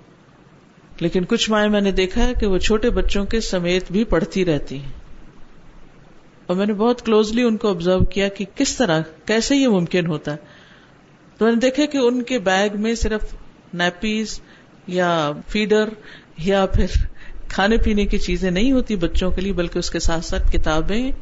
لیکن 1.01 1.25
کچھ 1.25 1.51
مائیں 1.51 1.69
میں 1.69 1.81
نے 1.81 1.91
دیکھا 1.91 2.27
ہے 2.27 2.33
کہ 2.41 2.47
وہ 2.47 2.59
چھوٹے 2.59 2.91
بچوں 2.91 3.25
کے 3.25 3.41
سمیت 3.41 3.93
بھی 3.93 4.05
پڑھتی 4.05 4.45
رہتی 4.45 4.79
ہیں۔ 4.79 4.93
اور 6.47 6.57
میں 6.57 6.67
نے 6.67 6.73
بہت 6.73 7.07
کلوزلی 7.07 7.43
ان 7.43 7.57
کو 7.57 7.69
آبزرو 7.69 8.05
کیا 8.05 8.29
کہ 8.29 8.45
کس 8.55 8.77
طرح، 8.77 9.01
کیسے 9.25 9.57
یہ 9.57 9.69
ممکن 9.69 10.07
ہوتا 10.07 10.33
ہے۔ 10.33 10.37
تو 11.39 11.45
میں 11.45 11.53
نے 11.53 11.61
دیکھا 11.61 11.87
کہ 11.87 11.99
ان 11.99 12.23
کے 12.23 12.39
بیگ 12.39 12.81
میں 12.81 12.95
صرف 12.95 13.25
نیپیز 13.75 14.41
یا 14.87 15.33
فیڈر 15.49 15.89
یا 16.39 16.67
پھر 16.67 16.87
کھانے 17.49 17.77
پینے 17.77 18.07
کی 18.07 18.19
چیزیں 18.19 18.51
نہیں 18.51 18.73
ہوتی 18.73 18.97
بچوں 18.97 19.31
کے 19.31 19.41
لیے، 19.41 19.53
بلکہ 19.53 19.79
اس 19.79 19.91
کے 19.91 19.99
ساتھ 19.99 20.25
ساتھ 20.25 20.53
کتابیں، 20.53 21.13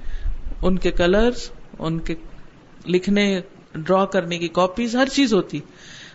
ان 0.62 0.78
کے 0.78 0.90
کلرز 0.90 1.50
ان 1.78 1.98
کے 1.98 2.14
لکھنے 2.86 3.40
ڈرا 3.74 4.04
کرنے 4.04 4.38
کی 4.38 4.48
کاپیز 4.48 4.96
ہر 4.96 5.08
چیز 5.12 5.34
ہوتی۔ 5.34 5.60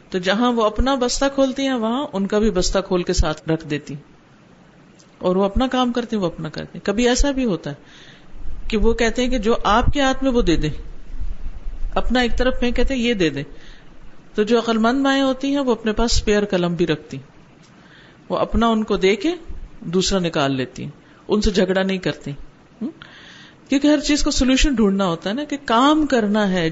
تو 0.09 0.17
جہاں 0.17 0.51
وہ 0.51 0.63
اپنا 0.63 0.95
بستہ 0.95 1.25
کھولتی 1.35 1.67
ہیں، 1.67 1.73
وہاں 1.73 2.07
ان 2.13 2.27
کا 2.27 2.39
بھی 2.39 2.51
بستہ 2.51 2.79
کھول 2.79 3.03
کے 3.03 3.13
ساتھ 3.13 3.49
رکھ 3.49 3.67
دیتی۔ 3.67 3.95
اور 5.19 5.35
وہ 5.35 5.43
اپنا 5.43 5.67
کام 5.67 5.91
کرتے 5.91 6.17
وہ 6.17 6.25
اپنا 6.25 6.49
کرتے 6.49 6.79
کبھی 6.83 7.07
ایسا 7.07 7.31
بھی 7.31 7.45
ہوتا 7.45 7.69
ہے۔ 7.69 7.75
کہ 8.69 8.77
وہ 8.77 8.93
کہتے 8.93 9.21
ہیں 9.21 9.29
کہ 9.29 9.37
جو 9.37 9.55
آپ 9.63 9.85
کے 9.85 10.01
ہاتھ 10.01 10.23
میں 10.23 10.31
وہ 10.31 10.41
دے 10.41 10.55
دیں۔ 10.55 10.69
اپنا 11.95 12.19
ایک 12.19 12.37
طرف 12.37 12.53
میں 12.61 12.71
کہتے 12.71 12.93
ہیں، 12.93 13.01
یہ 13.01 13.13
دے 13.13 13.29
دیں۔ 13.29 13.43
تو 14.35 14.43
جو 14.43 14.59
عقل 14.59 14.77
مند 14.77 15.01
مائیں 15.01 15.23
ہوتی 15.23 15.47
ہیں، 15.47 15.59
وہ 15.59 15.71
اپنے 15.71 15.91
پاس 15.91 16.11
اسپیئر 16.15 16.45
قلم 16.45 16.75
بھی 16.75 16.87
رکھتی 16.87 17.17
وہ 18.29 18.37
اپنا 18.37 18.67
ان 18.67 18.83
کو 18.83 18.97
دے 18.97 19.15
کے 19.15 19.31
دوسرا 19.79 20.19
نکال 20.19 20.55
لیتی 20.55 20.87
ان 21.27 21.41
سے 21.41 21.51
جھگڑا 21.51 21.83
نہیں 21.83 21.97
کرتی۔ 21.97 22.31
کیونکہ 23.69 23.87
ہر 23.87 23.99
چیز 23.99 24.23
کو 24.23 24.31
سولوشن 24.31 24.73
ڈھونڈنا 24.73 25.05
ہوتا 25.05 25.29
ہے 25.29 25.35
نا 25.35 25.43
کہ 25.43 25.57
کام 25.65 26.05
کرنا 26.05 26.51
ہے۔ 26.51 26.69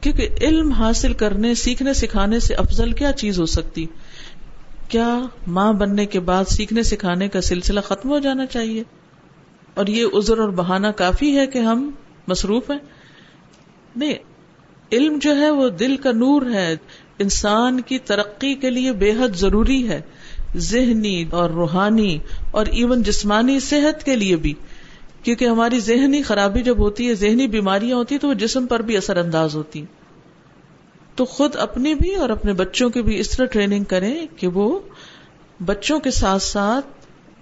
کیونکہ 0.00 0.28
علم 0.40 0.72
حاصل 0.72 1.12
کرنے، 1.12 1.54
سیکھنے، 1.54 1.92
سکھانے 1.92 2.40
سے 2.40 2.54
افضل 2.54 2.92
کیا 2.92 3.12
چیز 3.12 3.40
ہو 3.40 3.46
سکتی؟ 3.46 3.86
کیا 4.88 5.20
ماں 5.46 5.72
بننے 5.72 6.06
کے 6.06 6.20
بعد 6.20 6.44
سیکھنے، 6.44 6.82
سکھانے 6.82 7.28
کا 7.28 7.40
سلسلہ 7.40 7.80
ختم 7.80 8.10
ہو 8.10 8.18
جانا 8.18 8.46
چاہیے؟ 8.46 8.82
اور 9.74 9.86
یہ 9.86 10.06
عذر 10.14 10.38
اور 10.38 10.48
بہانہ 10.48 10.86
کافی 10.86 11.38
ہے 11.38 11.46
کہ 11.46 11.58
ہم 11.58 11.90
مصروف 12.28 12.70
ہیں۔ 12.70 12.78
نہیں، 13.96 14.14
علم 14.92 15.18
جو 15.20 15.36
ہے 15.36 15.50
وہ 15.50 15.68
دل 15.68 15.96
کا 15.96 16.12
نور 16.12 16.42
ہے۔ 16.54 16.76
انسان 17.18 17.80
کی 17.80 17.98
ترقی 17.98 18.54
کے 18.54 18.70
لیے 18.70 18.92
بے 18.92 19.10
حد 19.10 19.36
ضروری 19.36 19.88
ہے۔ 19.88 20.00
ذہنی 20.56 21.24
اور 21.30 21.50
روحانی 21.50 22.18
اور 22.50 22.66
ایون 22.66 23.02
جسمانی 23.02 23.60
صحت 23.60 24.04
کے 24.04 24.16
لیے 24.16 24.36
بھی۔ 24.36 24.54
کیونکہ 25.22 25.44
ہماری 25.44 25.80
ذہنی 25.80 26.22
خرابی 26.22 26.62
جب 26.62 26.78
ہوتی 26.78 27.08
ہے، 27.08 27.14
ذہنی 27.14 27.46
بیماریاں 27.46 27.96
ہوتی 27.96 28.18
تو 28.18 28.28
وہ 28.28 28.34
جسم 28.34 28.66
پر 28.66 28.80
بھی 28.80 28.96
اثر 28.96 29.16
انداز 29.16 29.56
ہوتی 29.56 29.84
تو 31.14 31.24
خود 31.24 31.56
اپنی 31.56 31.94
بھی 31.94 32.14
اور 32.14 32.30
اپنے 32.30 32.52
بچوں 32.52 32.90
کی 32.90 33.02
بھی 33.02 33.18
اس 33.18 33.30
طرح 33.30 33.46
ٹریننگ 33.46 33.84
کریں 33.84 34.26
کہ 34.36 34.46
وہ 34.46 34.80
بچوں 35.64 36.00
کے 36.00 36.10
ساتھ 36.10 36.42
ساتھ 36.42 36.86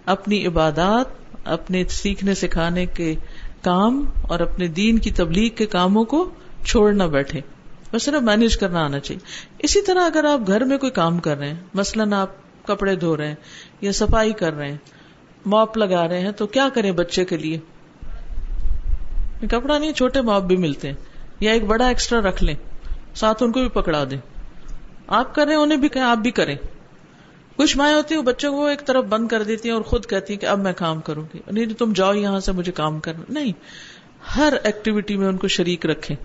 اپنی 0.06 0.46
عبادات 0.46 1.21
اپنے 1.44 1.84
سیکھنے 1.84 2.34
سکھانے 2.34 2.86
کے 2.86 3.14
کام 3.62 4.04
اور 4.22 4.40
اپنے 4.40 4.66
دین 4.66 4.98
کی 4.98 5.10
تبلیغ 5.10 5.48
کے 5.48 5.66
کاموں 5.66 6.04
کو 6.04 6.30
چھوڑ 6.64 6.92
نہ 6.92 7.02
بیٹھے۔ 7.02 7.40
بس 7.92 8.02
صرف 8.02 8.22
مینج 8.22 8.56
کرنا 8.56 8.84
آنا 8.84 9.00
چاہیے۔ 9.00 9.20
اسی 9.58 9.82
طرح 9.82 10.00
اگر 10.04 10.24
آپ 10.24 10.40
گھر 10.46 10.64
میں 10.64 10.78
کوئی 10.78 10.92
کام 10.92 11.18
کر 11.18 11.38
رہے 11.38 11.48
ہیں، 11.48 11.60
مثلاً 11.74 12.12
آپ 12.12 12.28
کپڑے 12.66 12.96
دھو 12.96 13.16
رہے 13.16 13.28
ہیں 13.28 13.34
یا 13.80 13.92
صفائی 13.92 14.32
کر 14.32 14.52
رہے 14.52 14.70
ہیں، 14.70 14.76
موپ 15.46 15.76
لگا 15.76 16.08
رہے 16.08 16.20
ہیں، 16.20 16.32
تو 16.32 16.46
کیا 16.46 16.68
کریں 16.74 16.92
بچے 16.92 17.24
کے 17.24 17.36
لیے؟ 17.36 17.58
کپڑا 19.50 19.78
نہیں، 19.78 19.92
چھوٹے 19.92 20.20
موپ 20.20 20.42
بھی 20.42 20.56
ملتے 20.56 20.88
ہیں۔ 20.88 20.94
یا 21.40 21.52
ایک 21.52 21.64
بڑا 21.64 21.86
ایکسٹرا 21.86 22.20
رکھ 22.20 22.44
لیں، 22.44 22.54
ساتھ 23.14 23.42
ان 23.42 23.52
کو 23.52 23.60
بھی 23.60 23.68
پکڑا 23.68 24.04
دیں۔ 24.10 24.18
آپ 25.06 25.34
کر 25.34 25.44
رہے 25.44 25.54
ہیں، 25.54 25.60
انہیں 25.60 25.78
بھی 25.78 25.88
کہیں، 25.88 26.04
آپ 26.04 26.18
بھی 26.18 26.30
کریں۔ 26.30 26.56
کچھ 27.56 27.76
مائیں 27.76 27.94
ہوتی 27.94 28.14
ہیں 28.14 28.22
بچوں 28.22 28.52
کو 28.52 28.64
ایک 28.64 28.86
طرف 28.86 29.04
بند 29.04 29.28
کر 29.28 29.42
دیتی 29.42 29.68
ہیں 29.68 29.76
اور 29.76 29.82
خود 29.82 30.06
کہتی 30.06 30.32
ہیں 30.32 30.40
کہ 30.40 30.46
اب 30.46 30.58
میں 30.58 30.72
کام 30.72 31.00
کروں 31.00 31.24
گی۔ 31.34 31.38
نہیں 31.50 31.66
تم 31.66 31.92
جاؤ 31.92 32.14
یہاں 32.14 32.40
سے 32.40 32.52
مجھے 32.52 32.72
کام 32.72 33.00
کرنا۔ 33.00 33.24
نہیں، 33.28 33.52
ہر 34.36 34.54
ایکٹیویٹی 34.62 35.16
میں 35.16 35.28
ان 35.28 35.36
کو 35.36 35.48
شریک 35.48 35.86
رکھیں۔ 35.86 36.16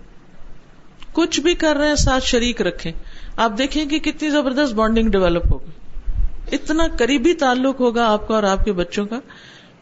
کچھ 1.12 1.40
بھی 1.40 1.54
کر 1.54 1.76
رہے 1.76 1.88
ہیں، 1.88 1.94
ساتھ 1.94 2.24
شریک 2.24 2.62
رکھیں۔ 2.62 2.92
آپ 3.36 3.52
دیکھیں 3.58 3.86
کہ 3.86 3.98
کتنی 3.98 4.30
زبردست 4.30 4.74
بانڈنگ 4.74 5.10
ڈیولپ 5.10 5.52
ہوگی۔ 5.52 5.70
اتنا 6.52 6.86
قریبی 6.98 7.34
تعلق 7.34 7.80
ہوگا 7.80 8.12
آپ 8.12 8.28
کا 8.28 8.34
اور 8.34 8.42
آپ 8.42 8.64
کے 8.64 8.72
بچوں 8.72 9.06
کا۔ 9.06 9.20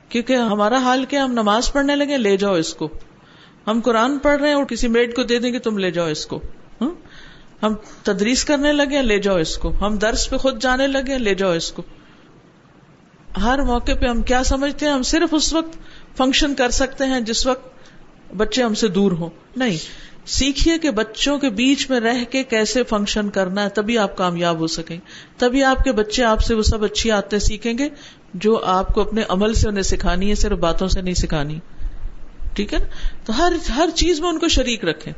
کیونکہ 0.09 0.33
ہمارا 0.33 0.77
حال 0.77 1.05
کیا 1.05 1.25
ہم 1.25 1.33
نماز 1.33 1.73
پڑھنے 1.73 1.97
لگے، 1.97 2.19
لے 2.19 2.37
جاؤ 2.37 2.55
اس 2.55 2.75
کو۔ 2.75 2.89
ہم 3.67 3.81
قرآن 3.85 4.19
پڑھ 4.19 4.41
رہے 4.41 4.49
ہیں 4.49 4.55
اور 4.55 4.65
کسی 4.65 4.89
میڈ 4.89 5.17
کو 5.17 5.23
دے 5.23 5.39
دیں 5.39 5.53
گے 5.53 5.59
تم 5.59 5.79
لے 5.79 5.91
جاؤ 5.91 6.07
اس 6.07 6.27
کو۔ 6.27 6.41
ہاں؟ 6.81 6.91
ہم 7.63 7.75
تدریس 8.03 8.45
کرنے 8.45 8.73
لگے، 8.73 9.03
لے 9.03 9.19
جاؤ 9.19 9.37
اس 9.37 9.59
کو۔ 9.59 9.73
ہم 9.81 9.97
درس 9.97 10.31
پہ 10.31 10.37
خود 10.37 10.63
جانے 10.63 10.87
لگے، 10.87 11.19
لے 11.19 11.35
جاؤ 11.35 11.53
اس 11.53 11.73
کو۔ 11.73 11.83
ہر 13.43 13.63
موقع 13.63 13.93
پہ 14.01 14.07
ہم 14.07 14.23
کیا 14.23 14.45
سمجھتے 14.45 14.87
ہیں؟ 14.87 14.93
ہم 14.93 15.03
صرف 15.03 15.35
اس 15.35 15.53
وقت 15.53 15.79
فنکشن 16.17 16.55
کر 16.55 16.71
سکتے 16.71 17.05
ہیں 17.05 17.21
جس 17.21 17.47
وقت 17.47 17.77
بچے 18.37 18.63
ہم 18.63 18.75
سے 18.75 18.89
دور 18.89 19.13
ہوں۔ 19.13 19.31
نہیں، 19.57 19.77
سیکھیے 20.27 20.79
کہ 20.79 20.91
بچوں 20.91 21.39
کے 21.39 21.51
بیچ 21.51 21.91
میں 21.91 22.01
رہ 22.01 22.25
کے 22.25 22.43
کیسے 22.43 22.83
فنکشن 22.83 23.31
کرنا 23.31 23.63
ہے، 23.65 23.69
تبھی 23.69 23.99
آپ 23.99 24.17
کامیاب 24.17 24.59
ہو 24.59 24.67
سکیں۔ 24.67 24.99
تبھی 25.37 25.65
آپ 25.65 25.85
کے 25.85 25.93
بچے 25.93 26.25
آپ 26.25 26.41
سے 26.41 26.55
وہ 26.55 26.63
سب 26.63 26.85
اچھی 26.85 27.11
آتے 27.11 27.39
سیکھیں 27.39 27.79
گے 27.79 27.89
جو 28.35 28.65
آپ 28.65 28.95
کو 28.95 29.01
اپنے 29.01 29.23
عمل 29.29 29.55
سے 29.55 29.69
انہیں 29.69 29.83
سکھانی 29.83 30.31
ہے، 30.31 30.35
صرف 30.35 30.59
باتوں 30.59 30.89
سے 30.89 31.01
نہیں 31.01 31.15
سکھانی۔ 31.15 31.59
ٹھیک 32.55 32.75
ہے 32.75 32.79
نا؟ 32.79 32.87
تو 33.25 33.39
ہر 33.39 33.53
ہر 33.77 33.89
چیز 33.95 34.21
میں 34.21 34.29
ان 34.29 34.39
کو 34.39 34.49
شریک 34.49 34.85
رکھے 34.85 35.13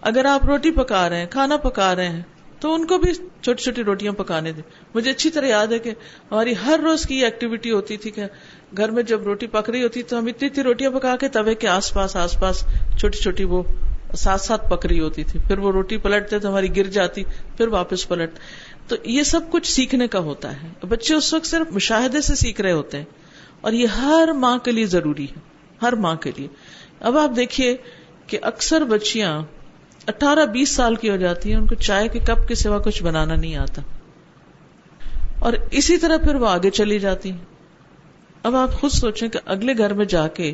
اگر 0.00 0.24
آپ 0.24 0.44
روٹی 0.44 0.70
پکا 0.70 1.08
رہے 1.08 1.18
ہیں، 1.18 1.26
کھانا 1.26 1.56
پکا 1.56 1.96
رہے 1.96 2.08
ہیں، 2.08 2.22
تو 2.60 2.74
ان 2.74 2.86
کو 2.86 2.98
بھی 2.98 3.14
چھوٹی 3.14 3.62
چھوٹی 3.62 3.84
روٹیاں 3.84 4.12
پکانے 4.12 4.52
دیں۔ 4.52 4.62
مجھے 4.94 5.10
اچھی 5.10 5.30
طرح 5.30 5.46
یاد 5.46 5.66
ہے 5.66 5.78
کہ 5.78 5.90
ہماری 6.30 6.54
ہر 6.66 6.80
روز 6.82 7.06
کی 7.06 7.24
ایکٹیویٹی 7.24 7.70
ہوتی 7.70 7.96
تھی 7.96 8.10
کہ 8.10 8.22
گھر 8.76 8.90
میں 8.90 9.02
جب 9.02 9.22
روٹی 9.22 9.46
پک 9.46 9.70
رہی 9.70 9.82
ہوتی 9.82 10.02
تو 10.02 10.18
ہم 10.18 10.26
اتنی 10.26 10.48
اتنی 10.48 10.64
روٹیاں 10.64 10.90
پکا 10.90 11.16
کے 11.16 11.28
توے 11.28 11.54
کے 11.54 11.68
آس 11.68 11.94
پاس 11.94 12.16
آس 12.16 12.40
پاس 12.40 12.64
چھوٹی 12.98 13.18
چھوٹی 13.18 13.44
وہ 13.44 13.62
ساتھ 14.16 14.40
ساتھ 14.40 14.70
پک 14.70 14.86
رہی 14.86 15.00
ہوتی 15.00 15.24
تھی۔ 15.24 15.38
پھر 15.48 15.58
وہ 15.58 15.72
روٹی 15.72 15.96
پلٹتے 15.96 16.38
تو 16.38 16.48
ہماری 16.48 16.76
گر 16.76 16.84
جاتی، 16.84 17.24
پھر 17.56 17.68
واپس 17.68 18.08
پلٹ۔ 18.08 18.30
تو 18.88 18.96
یہ 19.04 19.22
سب 19.22 19.40
کچھ 19.50 19.72
سیکھنے 19.72 20.08
کا 20.08 20.18
ہوتا 20.18 20.62
ہے۔ 20.62 20.86
بچے 20.86 21.14
اس 21.14 21.34
وقت 21.34 21.46
صرف 21.46 21.72
مشاہدے 21.72 22.20
سے 22.20 22.34
سیکھ 22.34 22.60
رہے 22.60 22.72
ہوتے 22.72 22.98
ہیں 22.98 23.04
اور 23.60 23.72
یہ 23.72 23.86
ہر 23.86 24.28
ماں 24.32 24.58
کے 24.58 24.72
لیے 24.72 24.86
ضروری 24.86 25.24
ہے۔ 25.24 25.38
ہر 25.82 25.92
ماں 25.92 26.14
کے 26.14 26.32
لیے۔ 26.36 26.48
اب 27.00 27.18
آپ 27.18 27.30
دیکھیے 27.36 27.76
کہ 28.26 28.38
اکثر 28.42 28.84
بچیاں 28.84 29.42
اٹھارہ 30.06 30.46
بیس 30.46 30.74
سال 30.74 30.94
کی 30.94 31.10
ہو 31.10 31.16
جاتی 31.16 31.50
ہیں، 31.50 31.56
ان 31.56 31.66
کو 31.66 31.74
چائے 31.74 32.08
کے 32.08 32.18
کپ 32.18 32.48
کے 32.48 32.54
سوا 32.54 32.78
کچھ 32.78 33.02
بنانا 33.02 33.34
نہیں 33.34 33.56
آتا۔ 33.56 33.82
اور 35.38 35.52
اسی 35.70 35.96
طرح 35.96 36.16
پھر 36.16 36.34
وہ 36.34 36.48
آگے 36.48 36.70
چلی 36.70 36.98
جاتی 36.98 37.30
ہیں۔ 37.30 37.38
اب 38.42 38.56
آپ 38.56 38.72
خود 38.72 38.90
سوچیں 38.90 39.28
کہ 39.28 39.38
اگلے 39.46 39.78
گھر 39.78 39.94
میں 39.94 40.04
جا 40.04 40.28
کے 40.28 40.52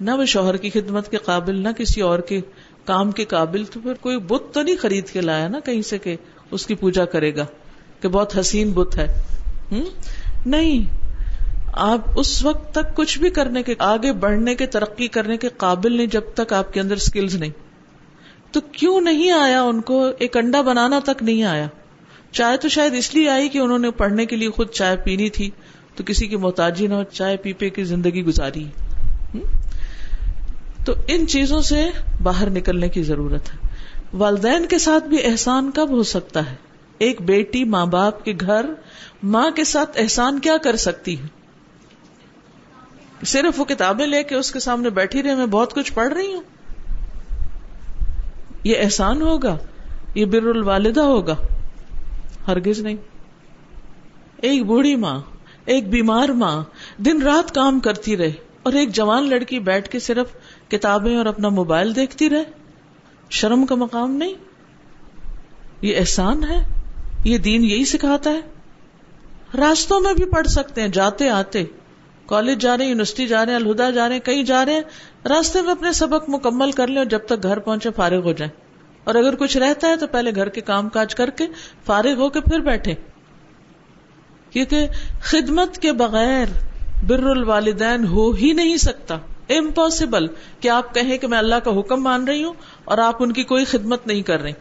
نہ 0.00 0.10
وہ 0.10 0.24
شوہر 0.24 0.56
کی 0.56 0.70
خدمت 0.70 1.10
کے 1.10 1.16
قابل، 1.16 1.54
نہ 1.54 1.68
کسی 1.78 2.00
اور 2.00 2.18
کے 2.18 2.40
کام 2.84 3.10
کے 3.10 3.24
قابل، 3.24 3.64
تو 3.64 3.80
پھر 3.80 3.94
کوئی 3.94 4.18
بت 4.18 4.54
تو 4.54 4.62
نہیں 4.62 4.76
خرید 4.76 5.06
کے 5.06 5.20
لایا 5.20 5.48
نا 5.48 5.60
کہیں 5.60 5.82
سے 5.82 5.98
کہ 5.98 6.16
اس 6.50 6.66
کی 6.66 6.74
پوجا 6.74 7.04
کرے 7.04 7.36
گا 7.36 7.46
کہ 8.00 8.08
بہت 8.08 8.38
حسین 8.38 8.72
بت 8.72 8.98
ہے۔ 8.98 9.22
نہیں۔ 10.46 10.96
آپ 11.72 12.00
اس 12.16 12.44
وقت 12.44 12.74
تک 12.74 12.96
کچھ 12.96 13.18
بھی 13.18 13.30
کرنے 13.30 13.62
کے، 13.62 13.74
آگے 13.78 14.12
بڑھنے 14.12 14.54
کے، 14.54 14.66
ترقی 14.66 15.08
کرنے 15.08 15.36
کے 15.36 15.48
قابل 15.56 15.96
نہیں 15.96 16.06
جب 16.06 16.22
تک 16.34 16.52
آپ 16.52 16.72
کے 16.72 16.80
اندر 16.80 16.94
اسکلز 16.94 17.36
نہیں۔ 17.36 17.50
تو 18.52 18.60
کیوں 18.60 19.00
نہیں 19.00 19.30
آیا 19.30 19.62
ان 19.62 19.80
کو؟ 19.80 20.10
ایک 20.18 20.36
انڈا 20.36 20.60
بنانا 20.60 20.98
تک 20.98 21.22
نہیں 21.22 21.42
آیا۔ 21.42 21.66
چائے 22.32 22.56
تو 22.56 22.68
شاید 22.68 22.94
اس 22.94 23.14
لیے 23.14 23.28
آئی 23.28 23.48
کہ 23.48 23.58
انہوں 23.58 23.78
نے 23.78 23.90
پڑھنے 23.90 24.26
کے 24.26 24.36
لیے 24.36 24.50
خود 24.50 24.70
چائے 24.70 24.96
پینی 24.96 25.30
تھی۔ 25.30 25.50
تو 25.96 26.04
کسی 26.06 26.26
کی 26.26 26.36
محتاجی 26.36 26.86
نہ 26.86 26.94
ہو، 26.94 27.02
چائے 27.02 27.36
پی 27.36 27.52
پی 27.52 27.70
کی 27.70 27.84
زندگی 27.84 28.24
گزاری۔ 28.24 28.64
تو 30.84 30.94
ان 31.06 31.26
چیزوں 31.26 31.62
سے 31.62 31.90
باہر 32.22 32.50
نکلنے 32.50 32.88
کی 32.88 33.02
ضرورت 33.02 33.54
ہے۔ 33.54 33.68
والدین 34.12 34.66
کے 34.66 34.78
ساتھ 34.78 35.04
بھی 35.04 35.16
احسان 35.24 35.70
کب 35.70 35.90
ہو 35.90 36.02
سکتا 36.02 36.50
ہے؟ 36.50 36.56
ایک 36.98 37.22
بیٹی 37.22 37.64
ماں 37.64 37.86
باپ 37.86 38.24
کے 38.24 38.32
گھر 38.40 38.66
ماں 39.22 39.50
کے 39.50 39.64
ساتھ 39.64 39.90
احسان 39.96 40.38
کیا 40.38 40.56
کر 40.56 40.76
سکتی 40.76 41.18
ہے؟ 41.18 41.26
صرف 43.26 43.60
وہ 43.60 43.64
کتابیں 43.64 44.06
لے 44.06 44.22
کے 44.22 44.34
اس 44.34 44.52
کے 44.52 44.60
سامنے 44.60 44.90
بیٹھی 44.90 45.22
رہے، 45.22 45.34
میں 45.34 45.46
بہت 45.46 45.74
کچھ 45.74 45.92
پڑھ 45.92 46.12
رہی 46.12 46.34
ہوں۔ 46.34 46.42
یہ 48.64 48.74
احسان 48.78 49.22
ہوگا؟ 49.22 49.58
یہ 50.14 50.24
بر 50.24 50.42
الوالدہ 50.42 51.00
ہوگا؟ 51.00 51.36
ہرگز 52.48 52.80
نہیں۔ 52.80 52.96
ایک 54.36 54.66
بوڑھی 54.66 54.96
ماں، 54.96 55.20
ایک 55.64 55.88
بیمار 55.88 56.28
ماں 56.28 56.64
دن 56.98 57.22
رات 57.22 57.54
کام 57.54 57.80
کرتی 57.80 58.16
رہے 58.16 58.32
اور 58.62 58.72
ایک 58.72 58.90
جوان 58.90 59.28
لڑکی 59.28 59.58
بیٹھ 59.58 59.88
کے 59.88 59.98
صرف 59.98 60.26
کتابیں 60.70 61.16
اور 61.16 61.26
اپنا 61.26 61.48
موبائل 61.48 61.96
دیکھتی 61.96 62.30
رہے۔ 62.30 62.44
شرم 63.30 63.66
کا 63.66 63.74
مقام 63.74 64.14
نہیں۔ 64.14 64.34
یہ 65.82 65.96
احسان 65.96 66.44
ہے۔ 66.44 66.82
یہ 67.24 67.38
دین 67.38 67.64
یہی 67.64 67.84
سکھاتا 67.84 68.30
ہے۔ 68.30 68.40
راستوں 69.56 70.00
میں 70.00 70.14
بھی 70.14 70.24
پڑھ 70.24 70.46
سکتے 70.46 70.80
ہیں، 70.80 70.88
جاتے 70.88 71.28
آتے۔ 71.28 71.64
کالج 72.32 72.60
جا 72.60 72.76
رہے 72.76 72.84
ہیں 72.84 72.90
یونیورسٹی 72.90 73.26
جا 73.26 73.46
رہے 73.46 73.52
ہیں 73.52 73.60
الہدا 73.60 73.90
جا 73.90 74.08
رہے 74.08 74.14
ہیں 74.14 74.26
کہیں 74.26 74.42
جا 74.42 74.64
رہے 74.64 74.72
ہیں 74.72 74.80
راستے 75.28 75.62
میں 75.62 75.70
اپنے 75.70 75.92
سبق 75.92 76.28
مکمل 76.28 76.72
کر 76.72 76.86
لیں 76.86 76.98
اور 76.98 77.04
جب 77.04 77.26
تک 77.26 77.42
گھر 77.42 77.58
پہنچے 77.58 77.90
فارغ 77.96 78.20
ہو 78.24 78.32
جائیں۔ 78.32 78.52
اور 79.04 79.14
اگر 79.14 79.34
کچھ 79.34 79.56
رہتا 79.56 79.88
ہے 79.88 79.96
تو 79.96 80.06
پہلے 80.06 80.30
گھر 80.34 80.48
کے 80.48 80.60
کام 80.60 80.88
کاج 80.88 81.14
کر 81.14 81.30
کے 81.30 81.46
فارغ 81.86 82.14
ہو 82.16 82.28
کے 82.28 82.40
پھر 82.40 82.58
بیٹھے۔ 82.58 82.94
کیونکہ 84.50 84.86
خدمت 85.22 85.78
کے 85.78 85.92
بغیر 85.92 86.46
بر 87.06 87.22
الوالدین 87.24 88.06
ہو 88.06 88.30
ہی 88.30 88.52
نہیں 88.52 88.76
سکتا۔ 88.76 89.18
امپاسبل 89.48 90.26
کہ 90.60 90.68
آپ 90.68 90.94
کہیں 90.94 91.18
کہ 91.18 91.26
میں 91.26 91.38
اللہ 91.38 91.54
کا 91.54 91.80
حکم 91.80 92.02
مان 92.02 92.24
رہی 92.24 92.44
ہوں 92.44 92.54
اور 92.84 92.98
آپ 92.98 93.22
ان 93.22 93.32
کی 93.32 93.42
کوئی 93.42 93.64
خدمت 93.64 94.06
نہیں 94.06 94.22
کر 94.22 94.42
رہی۔ 94.42 94.52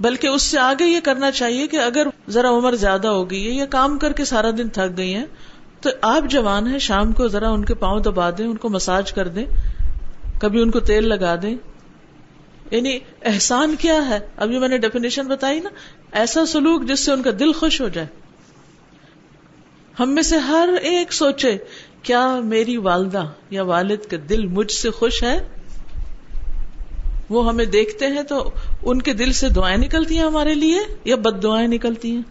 بلکہ 0.00 0.26
اس 0.26 0.42
سے 0.42 0.58
آگے 0.58 0.84
یہ 0.84 1.00
کرنا 1.04 1.30
چاہیے 1.30 1.66
کہ 1.66 1.76
اگر 1.76 2.06
ذرا 2.28 2.48
عمر 2.50 2.74
زیادہ 2.74 3.08
ہو 3.08 3.30
گئی 3.30 3.46
ہے 3.46 3.50
یا 3.50 3.66
کام 3.66 3.98
کر 3.98 4.12
کے 4.12 4.24
سارا 4.24 4.50
دن 4.58 4.68
تھک 4.68 4.96
گئی 4.96 5.14
ہیں 5.14 5.26
تو 5.80 5.90
آپ 6.00 6.30
جوان 6.30 6.66
ہیں، 6.66 6.78
شام 6.78 7.12
کو 7.12 7.28
ذرا 7.28 7.48
ان 7.48 7.64
کے 7.64 7.74
پاؤں 7.74 8.00
دبا 8.00 8.30
دیں، 8.30 8.46
ان 8.46 8.56
کو 8.56 8.68
مساج 8.68 9.12
کر 9.12 9.28
دیں، 9.28 9.46
کبھی 10.40 10.62
ان 10.62 10.70
کو 10.70 10.80
تیل 10.80 11.08
لگا 11.08 11.36
دیں۔ 11.42 11.56
یعنی 12.70 12.98
احسان 13.22 13.74
کیا 13.78 14.08
ہے؟ 14.08 14.18
ابھی 14.36 14.58
میں 14.58 14.68
نے 14.68 14.78
ڈیفینیشن 14.78 15.26
بتائی 15.26 15.60
نا، 15.60 15.70
ایسا 16.12 16.46
سلوک 16.46 16.88
جس 16.88 17.00
سے 17.00 17.12
ان 17.12 17.22
کا 17.22 17.30
دل 17.38 17.52
خوش 17.52 17.80
ہو 17.80 17.88
جائے۔ 17.88 18.06
ہم 20.00 20.10
میں 20.10 20.22
سے 20.22 20.36
ہر 20.36 20.68
ایک 20.82 21.12
سوچے، 21.12 21.56
کیا 22.02 22.40
میری 22.44 22.76
والدہ 22.76 23.24
یا 23.50 23.62
والد 23.62 24.06
کا 24.10 24.16
دل 24.28 24.46
مجھ 24.46 24.72
سے 24.72 24.90
خوش 24.90 25.22
ہے؟ 25.22 25.48
وہ 27.28 27.48
ہمیں 27.48 27.64
دیکھتے 27.64 28.06
ہیں 28.06 28.22
تو 28.22 28.50
ان 28.82 29.02
کے 29.02 29.12
دل 29.12 29.32
سے 29.32 29.48
دعائیں 29.48 29.78
نکلتی 29.78 30.16
ہیں 30.16 30.24
ہمارے 30.24 30.54
لیے 30.54 30.78
یا 31.04 31.16
بد 31.16 31.42
دعائیں 31.42 31.68
نکلتی 31.68 32.10
ہیں؟ 32.10 32.22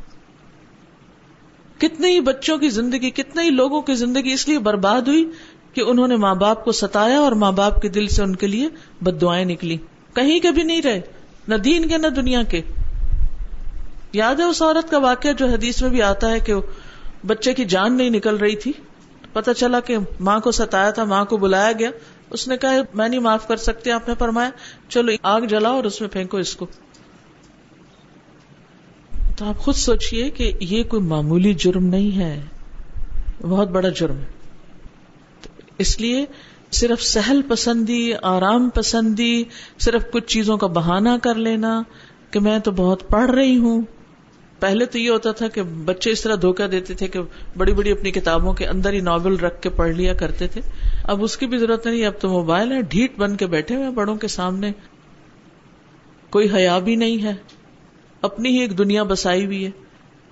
کتنے 1.77 2.09
ہی 2.09 2.19
بچوں 2.19 2.57
کی 2.57 2.69
زندگی، 2.69 3.09
کتنے 3.09 3.43
ہی 3.43 3.49
لوگوں 3.49 3.81
کی 3.81 3.93
زندگی 3.93 4.31
اس 4.31 4.47
لیے 4.47 4.59
برباد 4.59 5.01
ہوئی 5.01 5.31
کہ 5.73 5.81
انہوں 5.81 6.07
نے 6.07 6.15
ماں 6.15 6.35
باپ 6.35 6.65
کو 6.65 6.71
ستایا 6.71 7.19
اور 7.19 7.31
ماں 7.31 7.51
باپ 7.51 7.81
کے 7.81 7.89
دل 7.89 8.07
سے 8.07 8.23
ان 8.23 8.35
کے 8.35 8.47
لیے 8.47 8.67
بد 9.01 9.21
دعائیں 9.21 9.45
نکلی۔ 9.45 9.77
کہیں 10.15 10.39
کے 10.39 10.51
بھی 10.51 10.63
نہیں 10.63 10.81
رہے، 10.81 11.01
نہ 11.47 11.55
دین 11.55 11.87
کے، 11.87 11.97
نہ 11.97 12.07
دنیا 12.07 12.43
کے۔ 12.43 12.61
یاد 14.13 14.35
ہے 14.35 14.43
اس 14.43 14.61
عورت 14.61 14.91
کا 14.91 14.97
واقعہ 14.97 15.33
جو 15.33 15.45
حدیث 15.45 15.81
میں 15.81 15.89
بھی 15.89 16.01
آتا 16.01 16.31
ہے 16.31 16.39
کہ 16.39 16.53
بچے 17.25 17.53
کی 17.53 17.65
جان 17.65 17.97
نہیں 17.97 18.09
نکل 18.09 18.37
رہی 18.37 18.55
تھی۔ 18.55 18.71
پتا 19.33 19.53
چلا 19.53 19.79
کہ 19.79 19.97
ماں 20.19 20.39
کو 20.39 20.51
ستایا 20.51 20.91
تھا، 20.91 21.03
ماں 21.03 21.25
کو 21.25 21.37
بلایا 21.37 21.71
گیا۔ 21.71 21.89
اس 22.29 22.47
نے 22.47 22.57
کہا، 22.57 22.71
میں 22.93 23.09
نہیں 23.09 23.19
معاف 23.19 23.47
کر 23.47 23.55
سکتی، 23.55 23.91
آپ 23.91 24.07
نے 24.07 24.13
فرمایا، 24.19 24.49
چلو 24.89 25.11
آگ 25.23 25.41
جلاؤ 25.41 25.75
اور 25.75 25.83
اس 25.83 26.01
میں 26.01 26.09
پھینکو 26.09 26.37
اس 26.37 26.55
کو۔ 26.55 26.65
تو 29.35 29.45
آپ 29.45 29.57
خود 29.57 29.75
سوچئے 29.75 30.29
کہ 30.29 30.51
یہ 30.59 30.83
کوئی 30.83 31.03
معمولی 31.03 31.53
جرم 31.53 31.85
نہیں 31.85 32.17
ہے، 32.17 32.41
بہت 33.41 33.67
بڑا 33.69 33.89
جرم 33.89 34.17
ہے۔ 34.17 34.25
اس 35.77 36.01
لیے 36.01 36.25
صرف 36.71 37.01
سہل 37.03 37.41
پسندی، 37.47 38.11
آرام 38.21 38.69
پسندی، 38.69 39.43
صرف 39.79 40.11
کچھ 40.11 40.25
چیزوں 40.25 40.57
کا 40.57 40.67
بہانہ 40.67 41.09
کر 41.23 41.35
لینا 41.35 41.83
کہ 42.31 42.39
میں 42.39 42.59
تو 42.59 42.71
بہت 42.71 43.09
پڑھ 43.09 43.31
رہی 43.31 43.57
ہوں۔ 43.57 43.81
پہلے 44.59 44.85
تو 44.85 44.99
یہ 44.99 45.09
ہوتا 45.09 45.31
تھا 45.31 45.47
کہ 45.47 45.63
بچے 45.63 46.11
اس 46.11 46.21
طرح 46.21 46.35
دھوکہ 46.41 46.67
دیتے 46.67 46.93
تھے 46.93 47.07
کہ 47.07 47.19
بڑی 47.57 47.73
بڑی 47.73 47.91
اپنی 47.91 48.11
کتابوں 48.11 48.53
کے 48.53 48.67
اندر 48.67 48.93
ہی 48.93 48.99
ناول 48.99 49.39
رکھ 49.39 49.61
کے 49.61 49.69
پڑھ 49.69 49.91
لیا 49.91 50.13
کرتے 50.13 50.47
تھے۔ 50.47 50.61
اب 51.03 51.23
اس 51.23 51.37
کی 51.37 51.47
بھی 51.47 51.57
ضرورت 51.57 51.87
نہیں، 51.87 52.05
اب 52.05 52.13
تو 52.19 52.29
موبائل 52.29 52.71
ہے، 52.71 52.81
ڈھیٹ 52.81 53.17
بن 53.17 53.37
کے 53.37 53.47
بیٹھے 53.47 53.75
ہوئے 53.75 53.89
بڑوں 53.89 54.15
کے 54.15 54.27
سامنے۔ 54.27 54.71
کوئی 56.29 56.47
حیا 56.53 56.79
بھی 56.79 56.95
نہیں 56.95 57.23
ہے۔ 57.23 57.33
اپنی 58.21 58.49
ہی 58.49 58.57
ایک 58.57 58.77
دنیا 58.77 59.03
بسائی 59.03 59.45
ہوئی 59.45 59.65
ہے۔ 59.65 59.71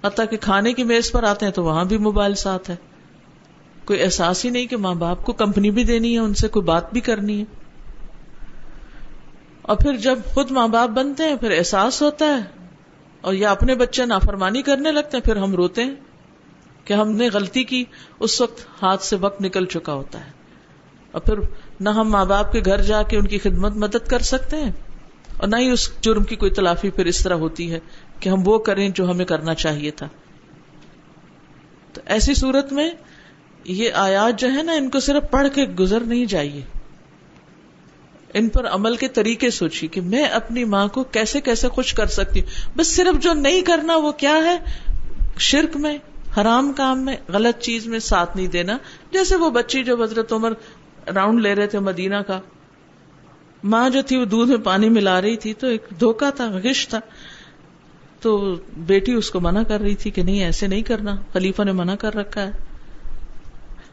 حتیٰ 0.04 0.26
کہ 0.30 0.38
کھانے 0.38 0.74
کی 0.74 0.84
میز 0.84 1.12
پر 1.12 1.24
آتے 1.24 1.46
ہیں 1.46 1.54
تو 1.54 1.64
وہاں 1.64 1.86
بھی 1.86 1.98
موبائل 1.98 2.36
ساتھ 2.36 2.70
ہے۔ 2.70 2.76
کوئی 3.86 4.04
احساس 4.04 4.46
ہی 4.46 4.50
نہیں 4.50 4.66
کہ 4.66 4.78
ماں 4.78 4.96
باپ 4.96 5.24
کو 5.24 5.34
کمپنی 5.34 5.72
بھی 5.72 5.84
دینی 5.84 6.14
ہے، 6.14 6.20
ان 6.20 6.34
سے 6.34 6.48
کوئی 6.48 6.66
بات 6.66 6.94
بھی 6.94 7.02
کرنی 7.02 7.40
ہے۔ 7.40 7.46
اور 9.62 9.78
پھر 9.78 9.98
جب 9.98 10.20
خود 10.26 10.52
ماں 10.52 10.68
باپ 10.68 10.90
بنتے 10.90 11.24
ہیں، 11.24 11.36
پھر 11.36 11.52
احساس 11.58 12.02
ہوتا 12.02 12.26
ہے۔ 12.26 12.42
اور 13.22 13.34
یا 13.34 13.52
اپنے 13.52 13.76
بچے 13.76 14.06
نافرمانی 14.06 14.62
کرنے 14.62 14.92
لگتے 14.92 15.18
ہیں، 15.18 15.24
پھر 15.24 15.36
ہم 15.36 15.56
روتے 15.56 15.84
ہیں 15.84 15.96
کہ 16.86 16.94
ہم 16.94 17.12
نے 17.12 17.30
غلطی 17.34 17.64
کی۔ 17.64 17.84
اس 18.20 18.42
وقت 18.42 18.84
ہاتھ 18.84 19.04
سے 19.04 19.16
وقت 19.16 19.42
نکل 19.42 19.66
چکا 19.66 19.94
ہوتا 19.94 20.26
ہے۔ 20.26 20.32
اور 21.12 21.22
پھر 21.22 21.36
نہ 21.80 21.90
ہم 21.90 22.10
ماں 22.10 22.26
باپ 22.26 22.52
کے 22.52 22.62
گھر 22.66 22.82
جا 22.82 23.04
کے 23.04 23.18
ان 23.18 23.28
کی 23.28 23.40
خدمت 23.40 23.76
مدد 23.76 24.08
کر 24.08 24.20
سکتے 24.20 24.58
ہیں۔ 24.58 24.72
اور 25.44 25.50
نہ 25.50 25.56
ہی 25.56 25.70
اس 25.70 26.02
جرم 26.02 26.24
کی 26.24 26.36
کوئی 26.36 26.52
تلافی 26.52 26.90
پھر 26.90 27.06
اس 27.06 27.24
طرح 27.24 27.34
ہوتی 27.34 27.72
ہے 27.72 27.80
کہ 28.20 28.30
ہم 28.30 28.42
وہ 28.46 28.58
کریں 28.58 28.90
جو 28.90 29.12
ہمیں 29.12 29.26
کرنا 29.26 29.54
چاہیے 29.54 29.92
تھا۔ 29.92 30.08
تو 31.94 32.02
ایسی 32.06 32.34
صورت 32.34 32.74
میں 32.74 32.92
یہ 33.64 33.92
آیات 33.94 34.40
جو 34.40 34.54
ہے 34.54 34.64
نا، 34.64 34.72
ان 34.72 34.90
کو 34.90 35.00
صرف 35.00 35.32
پڑھ 35.32 35.48
کے 35.54 35.64
گزر 35.64 36.00
نہیں 36.00 36.26
جائیے۔ 36.26 36.62
ان 38.34 38.50
پر 38.50 38.68
عمل 38.68 38.96
کے 38.96 39.08
طریقے 39.08 39.50
سوچی 39.50 39.88
کہ 39.88 40.02
میں 40.02 40.24
اپنی 40.24 40.64
ماں 40.64 40.88
کو 40.88 41.04
کیسے 41.04 41.42
کیسے 41.42 41.68
خوش 41.68 41.94
کر 41.94 42.06
سکتی 42.06 42.42
ہوں۔ 42.42 42.78
بس 42.78 42.96
صرف 42.96 43.24
جو 43.24 43.34
نہیں 43.34 43.62
کرنا 43.62 43.96
وہ 43.96 44.12
کیا 44.12 44.36
ہے؟ 44.36 44.58
شرک 45.38 45.78
میں، 45.78 45.98
حرام 46.38 46.74
کام 46.74 47.06
میں، 47.06 47.16
غلط 47.28 47.62
چیز 47.62 47.88
میں 47.88 48.00
ساتھ 48.00 48.38
نہیں 48.38 48.48
دینا۔ 48.48 48.78
جیسے 49.12 49.36
وہ 49.36 49.50
بچی 49.50 49.84
جو 49.84 50.04
حضرت 50.04 50.34
عمر 50.34 50.54
راؤنڈ 51.16 51.42
لے 51.42 51.56
رہے 51.56 51.68
تھے 51.68 51.80
مدینہ 51.80 52.16
کا 52.16 52.40
ماں 53.64 53.90
جو 53.90 54.02
تھی 54.02 54.18
وہ 54.18 54.26
دودھ 54.26 54.50
میں 54.50 54.58
پانی 54.58 54.90
ملا 54.90 55.22
رہی 55.22 55.38
تھی 55.38 55.54
تو 55.54 55.68
ایک 55.68 55.86
دھوکا 56.00 56.30
تھا، 56.30 56.50
غش 56.64 56.88
تھا۔ 56.88 57.00
تو 58.22 58.56
بیٹی 58.78 59.14
اس 59.14 59.32
کو 59.32 59.40
منع 59.40 59.64
کر 59.64 59.80
رہی 59.80 59.96
تھی 59.96 60.12
کہ 60.12 60.24
نہیں، 60.24 60.44
ایسے 60.44 60.68
نہیں 60.68 60.82
کرنا، 60.82 61.16
خلیفہ 61.34 61.64
نے 61.64 61.72
منع 61.72 61.96
کر 61.96 62.16
رکھا 62.16 62.42
ہے۔ 62.42 62.52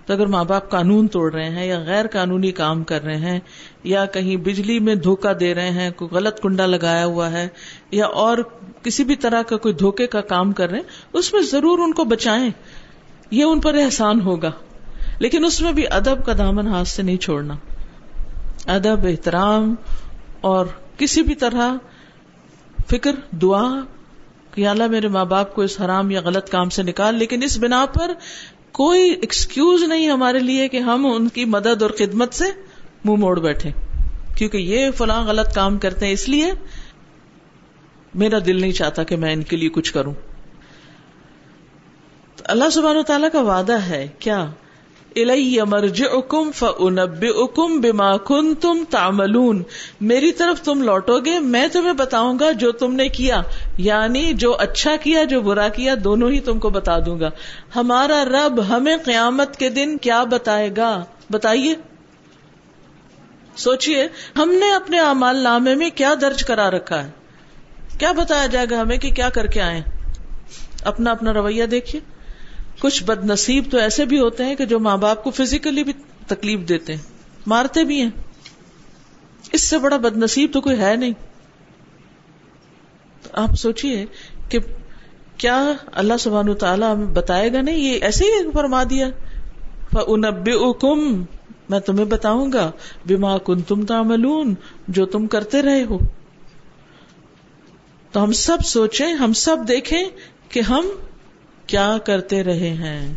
تو 0.06 0.12
اگر 0.12 0.26
ماں 0.26 0.44
باپ 0.44 0.70
قانون 0.70 1.08
توڑ 1.08 1.32
رہے 1.32 1.48
ہیں 1.50 1.66
یا 1.66 1.78
غیر 1.78 2.06
قانونی 2.06 2.52
کام 2.52 2.84
کر 2.84 3.04
رہے 3.04 3.16
ہیں 3.16 3.40
یا 3.84 4.06
کہیں 4.06 4.36
بجلی 4.36 4.78
میں 4.78 4.94
دھوکا 4.94 5.32
دے 5.40 5.54
رہے 5.54 5.70
ہیں، 5.70 5.90
کوئی 5.96 6.14
غلط 6.14 6.40
کنڈا 6.40 6.66
لگایا 6.66 7.06
ہوا 7.06 7.32
ہے 7.32 7.48
یا 7.90 8.06
اور 8.06 8.38
کسی 8.82 9.04
بھی 9.04 9.16
طرح 9.16 9.42
کا 9.42 9.56
کوئی 9.56 9.74
دھوکے 9.74 10.06
کا 10.06 10.20
کام 10.20 10.52
کر 10.52 10.68
رہے 10.68 10.78
ہیں، 10.78 10.84
اس 11.12 11.32
میں 11.32 11.42
ضرور 11.42 11.78
ان 11.78 11.92
کو 11.92 12.04
بچائیں۔ 12.04 12.50
یہ 13.30 13.44
ان 13.44 13.60
پر 13.60 13.74
احسان 13.74 14.20
ہوگا۔ 14.20 14.50
لیکن 15.18 15.44
اس 15.44 15.60
میں 15.60 15.72
بھی 15.72 15.86
ادب 15.90 16.26
کا 16.26 16.32
دامن 16.38 16.66
ہاتھ 16.66 16.88
سے 16.88 17.02
نہیں 17.02 17.16
چھوڑنا۔ 17.16 17.54
ادب، 18.70 19.06
احترام 19.06 19.74
اور 20.40 20.66
کسی 20.98 21.22
بھی 21.22 21.34
طرح 21.34 21.72
فکر، 22.90 23.12
دعا 23.30 23.80
کہ 24.54 24.66
اللہ 24.68 24.86
میرے 24.86 25.08
ماں 25.08 25.24
باپ 25.24 25.54
کو 25.54 25.62
اس 25.62 25.80
حرام 25.80 26.10
یا 26.10 26.20
غلط 26.20 26.50
کام 26.50 26.68
سے 26.68 26.82
نکال، 26.82 27.14
لیکن 27.14 27.42
اس 27.42 27.58
بنا 27.58 27.86
پر 27.86 28.12
کوئی 28.72 29.10
ایکسکیوز 29.10 29.82
نہیں 29.82 30.10
ہمارے 30.10 30.38
لیے 30.38 30.68
کہ 30.68 30.76
ہم 30.76 31.06
ان 31.06 31.28
کی 31.28 31.44
مدد 31.44 31.82
اور 31.82 31.90
خدمت 31.90 32.34
سے 32.34 32.44
منہ 33.04 33.16
موڑ 33.16 33.40
بیٹھے۔ 33.40 33.70
کیونکہ 34.36 34.56
یہ 34.56 34.90
فلاں 34.90 35.24
غلط 35.24 35.54
کام 35.54 35.78
کرتے 35.78 36.06
ہیں، 36.06 36.12
اس 36.12 36.28
لیے 36.28 36.52
میرا 38.14 38.38
دل 38.46 38.60
نہیں 38.60 38.72
چاہتا 38.72 39.02
کہ 39.02 39.16
میں 39.16 39.32
ان 39.32 39.42
کے 39.42 39.56
لیے 39.56 39.68
کچھ 39.68 39.92
کروں۔ 39.92 40.14
اللہ 42.44 42.70
سبحانہ 42.70 43.02
تعالیٰ 43.02 43.28
کا 43.32 43.40
وعدہ 43.40 43.78
ہے، 43.80 44.08
کیا 44.18 44.50
الیہ 45.16 45.62
مرجعکم 45.62 46.50
فانبئکم 46.52 47.80
بما 47.80 48.16
کنتم 48.16 48.84
تعملون۔ 48.90 49.62
میری 50.00 50.32
طرف 50.32 50.60
تم 50.60 50.82
لوٹو 50.82 51.18
گے، 51.18 51.38
میں 51.38 51.68
تمہیں 51.68 51.92
بتاؤں 51.92 52.38
گا 52.40 52.52
جو 52.52 52.72
تم 52.72 52.92
نے 52.94 53.08
کیا۔ 53.08 53.42
یعنی 53.76 54.32
جو 54.32 54.56
اچھا 54.58 54.96
کیا، 54.96 55.24
جو 55.24 55.40
برا 55.40 55.68
کیا، 55.68 55.94
دونوں 56.04 56.30
ہی 56.30 56.40
تم 56.40 56.58
کو 56.58 56.70
بتا 56.70 56.98
دوں 57.06 57.20
گا۔ 57.20 57.30
ہمارا 57.76 58.24
رب 58.24 58.68
ہمیں 58.68 58.96
قیامت 59.04 59.56
کے 59.56 59.68
دن 59.68 59.98
کیا 59.98 60.24
بتائے 60.24 60.70
گا؟ 60.76 61.04
بتائیے۔ 61.30 61.74
سوچئے، 63.56 64.08
ہم 64.36 64.50
نے 64.50 64.74
اپنے 64.74 65.00
اعمال 65.00 65.36
نامے 65.36 65.74
میں 65.74 65.90
کیا 65.94 66.14
درج 66.20 66.44
کرا 66.44 66.70
رکھا 66.70 67.04
ہے؟ 67.04 67.10
کیا 67.98 68.12
بتایا 68.12 68.46
جائے 68.46 68.66
گا 68.70 68.80
ہمیں 68.80 68.96
کہ 68.96 69.10
کیا 69.10 69.28
کر 69.28 69.46
کے 69.46 69.60
آئے 69.60 69.82
اپنا 70.84 71.10
اپنا 71.10 71.32
رویہ 71.32 71.66
دیکھیے۔ 71.66 72.19
کچھ 72.80 73.04
بد 73.04 73.24
نصیب 73.24 73.64
تو 73.70 73.78
ایسے 73.78 74.04
بھی 74.04 74.18
ہوتے 74.18 74.44
ہیں 74.44 74.54
کہ 74.54 74.64
جو 74.64 74.80
ماں 74.80 74.96
باپ 74.96 75.24
کو 75.24 75.30
فزیکلی 75.30 75.84
بھی 75.84 75.92
تکلیف 76.26 76.68
دیتے 76.68 76.94
ہیں۔ 76.94 77.02
مارتے 77.46 77.84
بھی 77.84 78.02
ہیں۔ 78.02 78.10
اس 79.52 79.62
سے 79.62 79.78
بڑا 79.78 79.96
بد 79.96 80.16
نصیب 80.16 80.50
تو 80.52 80.60
کوئی 80.60 80.78
ہے 80.78 80.96
نہیں۔ 80.96 81.12
تو 83.22 83.30
آپ 83.32 83.50
سوچیے 83.58 84.06
کہ 84.48 84.58
کیا 85.36 85.72
اللہ 85.92 86.16
سبحان 86.20 86.54
تعالیٰ 86.54 86.94
ہمیں 86.94 87.14
بتائے 87.14 87.52
گا 87.52 87.60
نہیں؟ 87.60 87.76
یہ 87.76 87.98
ایسے 88.00 88.24
ہی 88.24 88.50
فرما 88.54 88.82
دیا۔ 88.90 89.08
کم 90.80 91.24
میں 91.68 91.80
تمہیں 91.80 92.04
بتاؤں 92.04 92.52
گا 92.52 92.70
بیما 93.06 93.38
کن 93.38 93.62
تم 93.62 93.86
تعملون، 93.86 94.54
جو 94.88 95.06
تم 95.06 95.26
کرتے 95.26 95.62
رہے 95.62 95.84
ہو۔ 95.84 95.98
تو 98.12 98.22
ہم 98.22 98.32
سب 98.32 98.58
سوچیں، 98.64 99.14
ہم 99.14 99.32
سب 99.32 99.56
دیکھیں 99.68 100.04
کہ 100.48 100.60
ہم 100.60 100.86
کیا 101.70 101.98
کرتے 102.04 102.42
رہے 102.44 102.70
ہیں؟ 102.70 103.14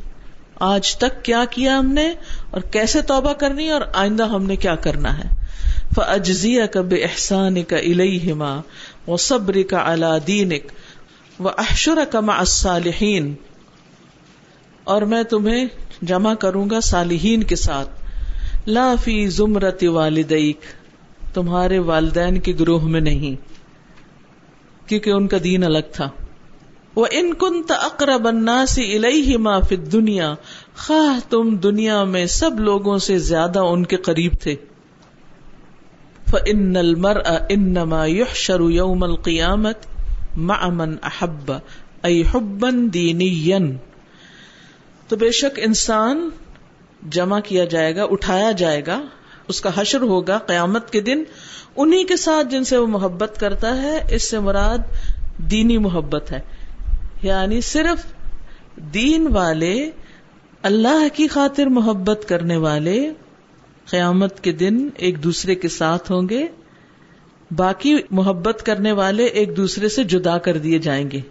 آج 0.62 0.96
تک 0.96 1.24
کیا 1.26 1.44
کیا 1.52 1.78
ہم 1.80 1.88
نے 1.92 2.08
اور 2.52 2.62
کیسے 2.62 3.02
توبہ 3.02 3.34
کرنی 3.34 3.70
اور 3.70 3.82
آئندہ 3.94 4.28
ہم 4.28 4.44
نے 4.44 4.56
کیا 4.56 4.76
کرنا 4.76 5.18
ہے؟ 5.18 5.30
فجزیا 5.96 6.66
کا 6.66 6.82
بے 6.82 6.96
احسان 7.04 7.63
کا 7.63 7.78
الہما 7.78 8.62
و 9.08 9.18
صبر 9.18 9.62
کا 9.70 9.82
اللہ 9.92 10.18
دینک 10.28 10.72
و 11.39 11.50
احشر 11.50 12.00
کا 12.12 12.44
صالحین 12.44 13.34
اور 14.84 15.02
میں 15.02 15.24
تمہیں 15.24 15.66
جمع 16.02 16.34
کروں 16.34 16.70
گا 16.70 16.80
صالحین 16.80 17.44
کے 17.44 17.56
ساتھ۔ 17.56 18.70
لا 18.70 18.94
فی 19.04 19.28
زمرت 19.28 19.84
والدیک 19.84 20.60
تمہارے 21.34 21.80
والدین 21.80 22.39
کے 22.39 22.54
گروہ 22.60 22.84
میں 22.86 23.02
نہیں، 23.02 23.36
کیونکہ 24.89 25.10
ان 25.10 25.28
کا 25.28 25.38
دین 25.44 25.63
الگ 25.63 25.94
تھا۔ 25.94 26.10
وہ 26.95 27.06
ان 27.12 27.34
کن 27.34 27.62
اقرب 27.69 28.27
الناس 28.27 28.79
الیہما 28.79 29.60
فی 29.60 29.75
دنیا 29.75 30.36
خواہ 30.77 31.32
تم 31.32 31.56
دنیا 31.56 32.03
میں 32.03 32.25
سب 32.25 32.60
لوگوں 32.60 32.97
سے 32.97 33.17
زیادہ 33.17 33.60
ان 33.60 33.86
کے 33.86 33.95
قریب 33.95 34.32
تھے۔ 34.41 34.56
فَإِنَّ 36.29 36.79
الْمَرْءَ 36.79 37.32
إِنَّمَا 37.32 38.06
يُحْشَرُ 38.06 38.71
يَوْمَ 38.71 39.08
الْقِيَامَةِ 39.08 39.73
مَعَ 40.36 40.71
مَنْ 40.71 40.95
أَحَبَّ، 41.06 41.53
أَيْ 42.06 42.23
حُبًّا 42.34 42.89
دِينِيًّا۔ 42.93 43.71
تو 45.08 45.15
بے 45.15 45.32
شک 45.32 45.60
انسان 45.63 46.29
جمع 47.10 47.39
کیا 47.39 47.65
جائے 47.65 47.95
گا، 47.95 48.03
اٹھایا 48.03 48.51
جائے 48.51 48.82
گا، 48.88 49.01
اس 49.47 49.62
کا 49.62 49.69
حشر 49.75 50.01
ہوگا 50.01 50.38
قیامت 50.38 50.91
کے 50.91 51.01
دن، 51.01 51.23
انہی 51.75 52.03
کے 52.03 52.17
ساتھ 52.17 52.47
جن 52.47 52.63
سے 52.63 52.77
وہ 52.77 52.88
محبت 52.88 53.39
کرتا 53.39 53.82
ہے، 53.82 54.15
اس 54.15 54.29
سے 54.29 54.39
مراد 54.39 54.77
دینی 55.38 55.77
محبت 55.77 56.32
ہے۔ 56.32 56.39
یعنی 57.24 57.62
صرف 57.62 58.14
دین 58.76 59.28
والے، 59.32 59.92
اللہ 60.62 61.08
کی 61.14 61.28
خاطر 61.28 61.66
محبت 61.66 62.26
کرنے 62.28 62.58
والے 62.58 63.14
قیامت 63.86 64.44
کے 64.44 64.52
دن 64.52 64.90
ایک 64.96 65.24
دوسرے 65.24 65.56
کے 65.56 65.68
ساتھ 65.68 66.12
ہوں 66.12 66.30
گے، 66.30 66.48
باقی 67.56 67.96
محبت 68.12 68.64
کرنے 68.66 68.92
والے 68.92 69.26
ایک 69.26 69.58
دوسرے 69.58 69.90
سے 69.90 70.04
جدا 70.04 70.38
کر 70.38 70.58
دیے 70.58 70.80
جائیں 70.80 71.12
گے۔ 71.12 71.22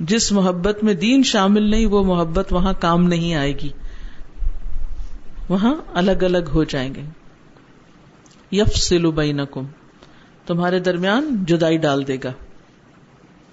جس 0.00 0.32
محبت 0.32 0.84
میں 0.84 0.94
دین 0.94 1.22
شامل 1.22 1.62
نہیں، 1.62 1.86
وہ 1.86 2.02
محبت 2.02 2.52
وہاں 2.52 2.72
کام 2.80 3.04
نہیں 3.04 3.34
آئے 3.34 3.52
گی۔ 3.52 3.68
وہاں 5.48 5.74
الگ 5.94 6.22
الگ 6.22 6.50
ہو 6.54 6.64
جائیں 6.64 6.94
گے۔ 6.94 7.02
یف 8.52 8.76
سلو 8.76 9.10
بینکم، 9.10 9.64
تمہارے 10.46 10.78
درمیان 10.78 11.44
جدائی 11.48 11.76
ڈال 11.76 12.08
دے 12.08 12.16
گا۔ 12.24 12.32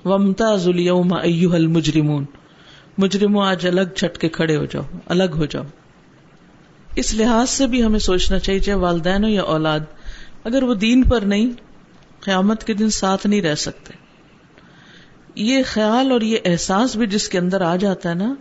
ومتاز 0.06 0.68
اليوم 0.68 1.14
ایوہ 1.14 1.56
المجرمون۔ 1.56 2.26
مجرموں 2.98 3.46
آج 3.46 3.68
الگ 3.68 3.94
چھٹ 3.96 4.18
کے 4.18 4.30
کھڑے 4.30 4.58
ہو 4.58 4.66
جاؤ، 4.66 4.84
الگ 5.06 5.24
ہو 5.36 5.46
جاؤ۔ 5.46 5.64
اس 6.96 7.14
لحاظ 7.14 7.50
سے 7.50 7.68
بھی 7.68 7.84
ہمیں 7.84 8.00
سوچنا 8.00 8.40
چاہیے 8.40 8.60
چاہے 8.60 8.78
والدین 8.78 9.24
ہو 9.24 9.30
یا 9.30 9.42
اولاد، 9.42 9.80
اگر 10.44 10.64
وہ 10.64 10.74
دین 10.74 11.04
پر 11.04 11.22
نہیں، 11.22 11.52
قیامت 12.20 12.64
کے 12.64 12.74
دن 12.74 12.90
ساتھ 12.90 13.28
نہیں 13.28 13.42
رہ 13.42 13.56
سکتے۔ 13.56 13.94
یہ 15.36 15.64
خیال 15.66 16.12
اور 16.12 16.22
یہ 16.22 16.38
احساس 16.46 16.96
بھی 16.96 17.08
جس 17.08 17.30
کے 17.30 17.40
اندر 17.40 17.62
آ 17.62 17.76
جاتا 17.76 18.10
ہے 18.10 18.16
نا، 18.16 18.36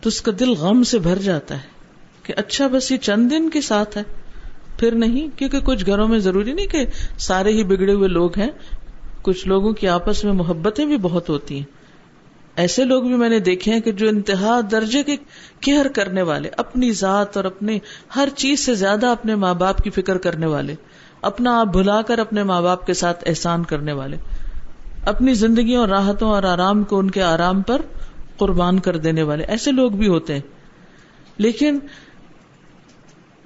تو 0.00 0.08
اس 0.08 0.22
کا 0.22 0.32
دل 0.40 0.50
غم 0.50 0.82
سے 0.82 0.98
بھر 0.98 1.16
جاتا 1.16 1.54
ہے 1.54 1.68
کہ 2.22 2.34
اچھا 2.36 2.66
بس 2.66 2.92
یہ 2.92 2.96
چند 2.96 3.30
دن 3.30 3.50
کے 3.50 3.60
ساتھ 3.60 3.98
ہے۔ 3.98 4.02
پھر 4.78 4.94
نہیں، 4.94 5.38
کیونکہ 5.38 5.60
کچھ 5.60 5.86
گھروں 5.86 6.08
میں 6.08 6.18
ضروری 6.18 6.52
نہیں 6.52 6.66
کہ 6.66 6.86
سارے 7.18 7.52
ہی 7.52 7.64
بگڑے 7.64 7.92
ہوئے 7.92 8.08
لوگ 8.08 8.38
ہیں۔ 8.38 8.50
کچھ 9.22 9.48
لوگوں 9.48 9.72
کی 9.72 9.88
آپس 9.88 10.24
میں 10.24 10.32
محبتیں 10.32 10.84
بھی 10.84 10.96
بہت 10.96 11.28
ہوتی 11.28 11.56
ہیں۔ 11.56 11.64
ایسے 12.56 12.84
لوگ 12.84 13.02
بھی 13.02 13.14
میں 13.14 13.28
نے 13.28 13.38
دیکھے 13.38 13.72
ہیں 13.72 13.80
کہ 13.80 13.92
جو 13.92 14.08
انتہا 14.08 14.60
درجے 14.70 15.02
کے 15.02 15.16
کیئر 15.60 15.88
کرنے 15.88 16.22
والے، 16.22 16.48
اپنی 16.56 16.92
ذات 16.92 17.36
اور 17.36 17.44
اپنے 17.44 17.78
ہر 18.16 18.28
چیز 18.36 18.60
سے 18.60 18.74
زیادہ 18.74 19.06
اپنے 19.06 19.34
ماں 19.34 19.54
باپ 19.54 19.78
کی 19.78 19.90
فکر 19.90 20.18
کرنے 20.18 20.46
والے، 20.46 20.74
اپنا 21.22 21.60
آپ 21.60 21.66
بھلا 21.66 22.02
کر 22.02 22.18
اپنے 22.18 22.42
ماں 22.42 22.62
باپ 22.62 22.86
کے 22.86 22.94
ساتھ 22.94 23.24
احسان 23.26 23.64
کرنے 23.64 23.92
والے، 23.92 24.16
اپنی 25.04 25.34
زندگیوں 25.34 25.80
اور 25.80 25.88
راحتوں 25.88 26.28
اور 26.28 26.42
آرام 26.42 26.84
کو 26.84 26.98
ان 26.98 27.10
کے 27.10 27.22
آرام 27.22 27.62
پر 27.62 27.82
قربان 28.36 28.78
کر 28.78 28.96
دینے 28.96 29.22
والے، 29.22 29.44
ایسے 29.44 29.72
لوگ 29.72 29.90
بھی 29.90 30.08
ہوتے 30.08 30.34
ہیں۔ 30.34 30.40
لیکن 31.38 31.78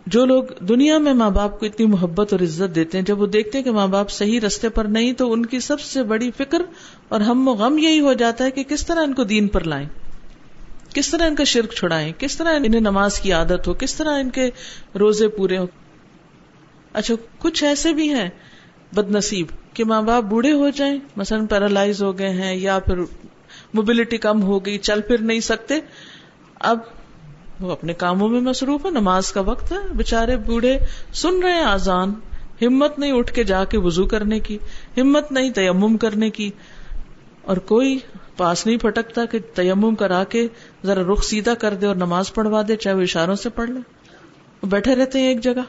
جو 0.07 0.25
لوگ 0.25 0.45
دنیا 0.61 0.99
میں 0.99 1.13
ماں 1.13 1.31
باپ 1.31 1.61
کو 1.61 1.67
اتنی 1.67 1.87
محبت 1.87 2.33
اور 2.33 2.41
عزت 2.41 2.75
دیتے 2.75 2.99
ہیں، 2.99 3.05
جب 3.05 3.21
وہ 3.21 3.27
دیکھتے 3.27 3.59
ہیں 3.59 3.65
کہ 3.65 3.71
ماں 3.71 3.89
باپ 3.89 4.11
صحیح 4.11 4.41
رستے 4.41 4.69
پر 4.69 4.85
نہیں، 4.85 5.13
تو 5.13 5.33
ان 5.33 5.47
کی 5.47 5.61
سب 5.61 5.81
سے 5.81 6.03
بڑی 6.03 6.31
فکر 6.37 6.63
اور 7.09 7.21
ہم 7.21 7.49
و 7.49 7.53
غم 7.53 7.79
یہی 7.79 8.01
ہو 8.01 8.13
جاتا 8.13 8.45
ہے 8.45 8.51
کہ 8.51 8.63
کس 8.63 8.87
طرح 8.87 9.01
ان 9.03 9.15
کو 9.15 9.25
دین 9.25 9.49
پر 9.49 9.65
لائیں۔ 9.65 9.89
کس 10.95 11.11
طرح 11.11 11.27
ان 11.27 11.35
کا 11.35 11.45
شرک 11.45 11.73
چھڑائیں۔ 11.73 12.13
کس 12.19 12.37
طرح 12.37 12.57
انہیں 12.57 12.81
نماز 12.81 13.21
کی 13.21 13.33
عادت 13.33 13.69
ہو۔ 13.69 13.75
کس 13.75 13.95
طرح 13.95 14.19
ان 14.19 14.31
کے 14.31 14.51
روزے 14.99 15.29
پورے 15.29 15.59
ہو 15.59 15.67
اچھا 16.93 17.15
کچھ 17.39 17.65
ایسے 17.65 17.93
بھی 17.93 18.15
ہیں 18.15 18.29
بد 18.95 19.11
نصیب 19.11 19.47
کہ 19.75 19.85
ماں 19.85 20.03
باپ 20.03 20.23
بوڑھے 20.23 20.53
ہو 20.53 20.69
جائیں، 20.69 20.99
مثلاً 21.17 21.47
پیرالائز 21.47 22.03
ہو 22.03 22.19
گئے 22.19 22.31
ہیں 22.31 22.57
یا 22.57 22.79
پھر 22.79 22.99
موبلٹی 23.75 24.19
کم 24.19 24.43
ہو 24.43 24.67
گئی، 24.67 24.79
چل 24.79 25.01
پھر 25.01 25.19
نہیں 25.19 25.41
سکتے۔ 25.41 25.75
اب 26.55 26.79
وہ 27.63 27.73
اپنے 27.73 27.95
کاموں 27.95 28.29
میں 28.29 28.41
مصروف 28.41 28.87
ہے 28.87 28.91
نماز 28.91 29.33
کا 29.33 29.41
وقت 29.41 29.73
ہے 29.73 29.77
بےچارے 29.97 30.37
بوڑھے 30.37 30.79
سن 31.13 31.43
رہے 31.43 31.53
ہیں 31.53 31.65
آزان۔ 31.65 32.13
ہمت 32.63 32.99
نہیں 32.99 33.13
اٹھ 33.13 33.33
کے 33.33 33.45
جا 33.45 33.65
کے 33.65 33.79
وزو 33.79 34.07
کرنے 34.07 34.41
کی، 34.41 34.59
ہمت 34.97 35.33
نہیں 35.33 35.51
تیمم 35.51 35.97
کرنے 35.97 36.31
کی۔ 36.31 36.51
اور 37.43 37.57
کوئی 37.57 37.99
پاس 38.37 38.67
نہیں 38.67 38.77
پھٹکتا 38.77 39.25
کہ 39.25 39.39
تیمم 39.55 39.95
کرا 39.95 40.25
کے 40.25 40.47
ذرا 40.85 41.03
رخ 41.13 41.25
سیدھا 41.25 41.55
کر 41.55 41.75
دے 41.75 41.87
اور 41.87 41.97
نماز 41.97 42.35
پڑھوا 42.35 42.63
دے، 42.69 42.77
چاہے 42.77 42.97
وہ 42.97 43.03
اشاروں 43.03 43.35
سے 43.35 43.51
پڑھ 43.51 43.71
لے۔ 43.71 43.81
بیٹھے 44.67 44.95
رہتے 44.95 45.21
ہیں 45.21 45.29
ایک 45.29 45.41
جگہ۔ 45.41 45.63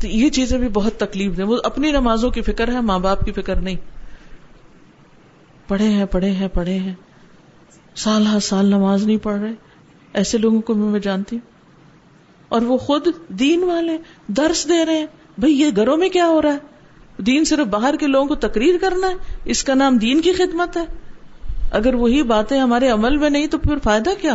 تو 0.00 0.06
یہ 0.06 0.30
چیزیں 0.30 0.58
بھی 0.58 0.68
بہت 0.68 0.92
تکلیف 0.96 1.36
دیں۔ 1.36 1.44
وہ 1.44 1.56
اپنی 1.64 1.90
نمازوں 1.92 2.30
کی 2.30 2.42
فکر 2.42 2.68
ہے، 2.68 2.80
ماں 2.80 2.98
باپ 2.98 3.24
کی 3.24 3.32
فکر 3.32 3.56
نہیں۔ 3.56 3.76
پڑھے 5.68 5.88
ہیں 5.88 6.06
پڑھے 6.06 6.30
ہیں 6.30 6.48
پڑھے 6.48 6.78
ہیں۔ 6.78 6.94
سال 7.94 8.26
ہر 8.26 8.40
سال 8.40 8.66
نماز 8.66 9.06
نہیں 9.06 9.16
پڑھ 9.16 9.40
رہے۔ 9.40 9.67
ایسے 10.18 10.38
لوگوں 10.38 10.60
کو 10.60 10.74
میں 10.74 11.00
جانتی 11.00 11.36
ہوں۔ 11.36 11.50
اور 12.48 12.62
وہ 12.62 12.76
خود 12.76 13.06
دین 13.28 13.64
والے 13.64 13.98
درس 14.26 14.68
دے 14.68 14.86
رہے 14.86 14.98
ہیں، 14.98 15.06
بھائی 15.38 15.60
یہ 15.60 15.66
گھروں 15.76 15.96
میں 15.96 16.08
کیا 16.08 16.26
ہو 16.26 16.42
رہا 16.42 16.52
ہے؟ 16.52 16.58
دین 17.22 17.44
صرف 17.44 17.66
باہر 17.66 17.94
کے 18.00 18.06
لوگوں 18.06 18.26
کو 18.26 18.34
تقریر 18.34 18.74
کرنا 18.80 19.08
ہے، 19.08 19.14
اس 19.44 19.64
کا 19.64 19.74
نام 19.74 19.96
دین 19.96 20.20
کی 20.20 20.32
خدمت 20.32 20.76
ہے۔ 20.76 20.84
اگر 21.70 21.94
وہی 21.94 22.22
باتیں 22.22 22.60
ہمارے 22.60 22.88
عمل 22.88 23.16
میں 23.16 23.30
نہیں، 23.30 23.46
تو 23.46 23.58
پھر 23.58 23.78
فائدہ 23.78 24.10
کیا؟ 24.20 24.34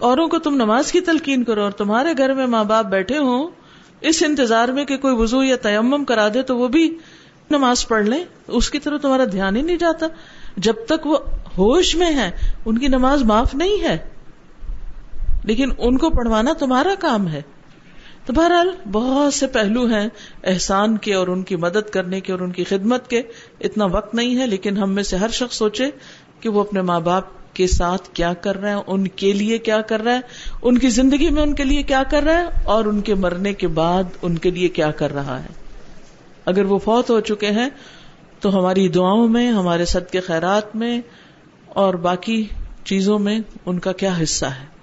اوروں 0.00 0.28
کو 0.28 0.38
تم 0.38 0.54
نماز 0.54 0.92
کی 0.92 1.00
تلقین 1.00 1.44
کرو 1.44 1.62
اور 1.62 1.70
تمہارے 1.70 2.08
گھر 2.18 2.34
میں 2.34 2.46
ماں 2.46 2.64
باپ 2.64 2.86
بیٹھے 2.86 3.18
ہوں، 3.18 3.48
اس 4.00 4.22
انتظار 4.26 4.68
میں 4.68 4.84
کہ 4.84 4.96
کوئی 4.96 5.14
وضو 5.16 5.42
یا 5.42 5.56
تیمم 5.56 6.04
کرا 6.04 6.28
دے 6.34 6.42
تو 6.42 6.56
وہ 6.56 6.68
بھی 6.68 6.98
نماز 7.50 7.88
پڑھ 7.88 8.06
لیں۔ 8.06 8.24
اس 8.48 8.70
کی 8.70 8.78
طرف 8.78 9.02
تمہارا 9.02 9.24
دھیان 9.32 9.56
ہی 9.56 9.62
نہیں 9.62 9.76
جاتا۔ 9.76 10.06
جب 10.56 10.74
تک 10.88 11.06
وہ 11.06 11.18
ہوش 11.58 11.96
میں 11.96 12.14
ہے 12.14 12.30
ان 12.66 12.78
کی 12.78 12.88
نماز 12.88 13.22
معاف 13.22 13.54
نہیں 13.54 13.82
ہے۔ 13.82 13.98
لیکن 15.48 15.68
ان 15.78 15.98
کو 15.98 16.10
پڑھوانا 16.10 16.52
تمہارا 16.58 16.94
کام 16.98 17.28
ہے۔ 17.28 17.42
تو 18.26 18.32
بہرحال 18.32 18.70
بہت 18.92 19.34
سے 19.34 19.46
پہلو 19.46 19.86
ہیں 19.86 20.08
احسان 20.44 20.96
کے 20.96 21.14
اور 21.14 21.28
ان 21.28 21.42
کی 21.42 21.56
مدد 21.56 21.90
کرنے 21.90 22.20
کے 22.20 22.32
اور 22.32 22.40
ان 22.40 22.52
کی 22.52 22.64
خدمت 22.64 23.10
کے۔ 23.10 23.22
اتنا 23.60 23.84
وقت 23.84 24.14
نہیں 24.14 24.38
ہے، 24.38 24.46
لیکن 24.46 24.76
ہم 24.76 24.90
میں 24.92 25.02
سے 25.02 25.16
ہر 25.16 25.28
شخص 25.28 25.56
سوچے 25.56 25.90
کہ 26.40 26.48
وہ 26.48 26.60
اپنے 26.60 26.82
ماں 26.82 27.00
باپ 27.00 27.24
کے 27.54 27.66
ساتھ 27.66 28.08
کیا 28.12 28.34
کر 28.34 28.60
رہا 28.60 28.68
ہے، 28.68 28.82
ان 28.86 29.08
کے 29.08 29.32
لیے 29.32 29.58
کیا 29.58 29.80
کر 29.80 30.04
رہا 30.04 30.14
ہے، 30.14 30.20
ان 30.62 30.78
کی 30.78 30.88
زندگی 30.88 31.30
میں 31.30 31.42
ان 31.42 31.54
کے 31.54 31.64
لیے 31.64 31.82
کیا 31.82 32.02
کر 32.10 32.22
رہا 32.22 32.38
ہے 32.38 32.44
اور 32.64 32.84
ان 32.84 33.00
کے 33.00 33.14
مرنے 33.14 33.54
کے 33.54 33.68
بعد 33.68 34.04
ان 34.22 34.38
کے 34.38 34.50
لیے 34.50 34.68
کیا 34.68 34.90
کر 34.90 35.14
رہا 35.14 35.42
ہے۔ 35.42 35.48
اگر 36.44 36.64
وہ 36.64 36.78
فوت 36.78 37.10
ہو 37.10 37.20
چکے 37.20 37.46
ہیں 37.46 37.68
تو 38.40 38.58
ہماری 38.58 38.88
دعاؤں 38.88 39.28
میں، 39.28 39.50
ہمارے 39.50 39.84
صد 39.84 40.10
کے 40.10 40.20
خیرات 40.20 40.76
میں 40.76 41.00
اور 41.66 41.94
باقی 41.94 42.44
چیزوں 42.84 43.18
میں 43.18 43.38
ان 43.66 43.78
کا 43.78 43.92
کیا 43.92 44.12
حصہ 44.22 44.46
ہے۔ 44.46 44.77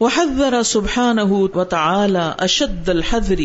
وحذر 0.00 0.62
سبحانه 0.62 1.32
وتعالى 1.54 2.32
اشد 2.38 2.88
الحذر 2.88 3.40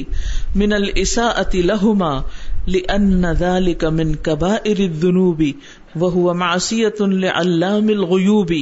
من 0.56 0.74
الاساءة 0.74 1.52
لهما 1.54 2.22
لان 2.68 3.32
ذلك 3.32 3.84
من 3.84 4.16
كبائر 4.16 4.80
الذنوب 4.80 5.44
وهو 5.96 6.34
معصية 6.34 7.06
لعلام 7.06 7.88
الغيوب. 7.88 8.54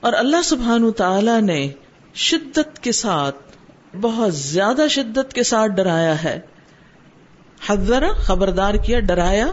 اور 0.00 0.12
اللہ 0.12 0.42
سبحانہ 0.44 0.90
تعالی 0.90 1.40
نے 1.40 1.68
شدت 2.14 2.82
کے 2.82 2.92
ساتھ، 2.92 3.36
بہت 4.00 4.34
زیادہ 4.34 4.82
شدت 4.90 5.32
کے 5.32 5.42
ساتھ 5.42 5.72
ڈرایا 5.72 6.22
ہے۔ 6.22 6.40
حذر، 7.68 8.04
خبردار 8.12 8.74
کیا، 8.74 9.00
ڈرایا، 9.00 9.46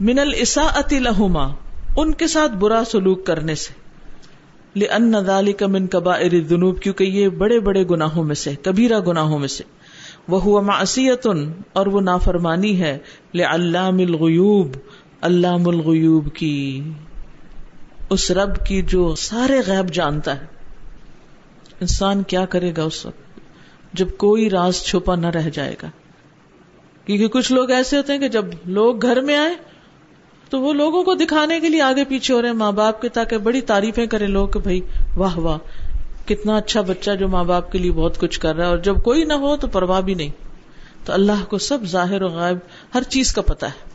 من 0.00 0.18
الاساءة 0.18 0.96
لهما، 0.98 1.48
ان 1.96 2.14
کے 2.14 2.26
ساتھ 2.26 2.52
برا 2.52 2.82
سلوک 2.90 3.26
کرنے 3.26 3.54
سے۔ 3.54 3.83
لأن 4.76 5.24
ذلك 5.26 5.62
من 5.62 5.86
كبائر 5.86 6.32
الذنوب، 6.32 6.80
کیونکہ 6.80 7.04
یہ 7.04 7.28
بڑے 7.28 7.60
بڑے 7.60 7.84
گناہوں 7.90 8.24
میں 8.24 8.34
سے، 8.34 8.54
کبیرہ 8.62 9.00
گناہوں 9.00 9.38
میں 9.38 9.48
سے۔ 9.48 9.64
وہ 10.28 10.42
ہوا 10.42 10.60
معصیت 10.60 11.26
اور 11.72 11.86
وہ 11.86 12.00
نافرمانی 12.00 12.80
ہے۔ 12.80 12.98
لعلام 13.34 13.98
الغیوب 13.98 14.76
علام 15.20 15.68
الغیوب 15.68 16.34
کی۔ 16.34 16.80
اس 18.10 18.30
رب 18.30 18.66
کی 18.66 18.82
جو 18.82 19.14
سارے 19.14 19.60
غیب 19.66 19.92
جانتا 19.92 20.40
ہے۔ 20.40 20.46
انسان 21.80 22.22
کیا 22.22 22.44
کرے 22.44 22.72
گا 22.76 22.82
اس 22.82 23.06
وقت؟ 23.06 23.40
جب 23.92 24.08
کوئی 24.16 24.50
راز 24.50 24.76
چھپا 24.76 25.16
نہ 25.16 25.26
رہ 25.26 25.50
جائے 25.52 25.74
گا۔ 25.82 25.90
کیونکہ 27.04 27.28
کچھ 27.28 27.52
لوگ 27.52 27.70
ایسے 27.70 27.96
ہوتے 27.96 28.12
ہیں 28.12 28.20
کہ 28.20 28.28
جب 28.28 28.44
لوگ 28.64 29.02
گھر 29.02 29.20
میں 29.20 29.36
آئے 29.36 29.54
تو 30.50 30.60
وہ 30.60 30.72
لوگوں 30.72 31.04
کو 31.04 31.14
دکھانے 31.14 31.60
کے 31.60 31.68
لیے 31.68 31.82
آگے 31.82 32.04
پیچھے 32.04 32.34
ہو 32.34 32.42
رہے 32.42 32.48
ہیں۔ 32.48 32.56
ماں 32.56 32.72
باپ 32.72 33.00
کے 33.00 33.08
تاکہ 33.08 33.38
بڑی 33.38 33.60
تعریفیں 33.60 34.06
کرے 34.06 34.26
لوگ 34.26 34.48
کہ 34.48 34.60
بھائی، 34.60 34.80
واہ 35.16 35.38
واہ، 35.38 35.58
کتنا 36.28 36.56
اچھا 36.56 36.80
بچہ 36.80 37.10
جو 37.10 37.28
ماں 37.28 37.44
باپ 37.44 37.72
کے 37.72 37.78
لیے 37.78 37.92
بہت 37.92 38.18
کچھ 38.18 38.40
کر 38.40 38.56
رہا 38.56 38.64
ہے 38.64 38.68
اور 38.68 38.78
جب 38.78 38.96
کوئی 39.04 39.24
نہ 39.24 39.32
ہو 39.32 39.56
تو 39.56 39.66
پرواہ 39.66 40.00
بھی 40.00 40.14
نہیں۔ 40.14 40.30
تو 41.04 41.12
اللہ 41.12 41.44
کو 41.48 41.58
سب 41.58 41.78
ظاہر 41.84 42.22
و 42.22 42.28
غائب، 42.28 42.58
ہر 42.94 43.02
چیز 43.02 43.32
کا 43.32 43.42
پتا 43.42 43.66
ہے۔ 43.66 43.94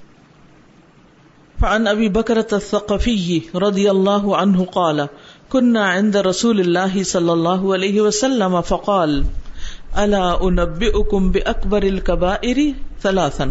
فعن 1.61 1.87
ابی 1.87 2.09
بکرت 2.09 2.53
الثقفی 2.53 3.39
رضی 3.53 3.87
اللہ 3.87 4.09
عنہ 4.09 4.63
قال 4.63 4.99
كنا 5.49 5.93
عند 5.93 6.15
رسول 6.15 6.59
اللہ 6.59 7.03
صلی 7.03 7.29
اللہ 7.29 7.73
علیہ 7.73 8.01
وسلم 8.01 8.61
فقال، 8.61 9.21
الا 9.93 10.33
انبئکم 10.41 11.31
باکبر 11.31 11.81
الكبائر 11.81 12.57
ثلاثا؟ 13.01 13.45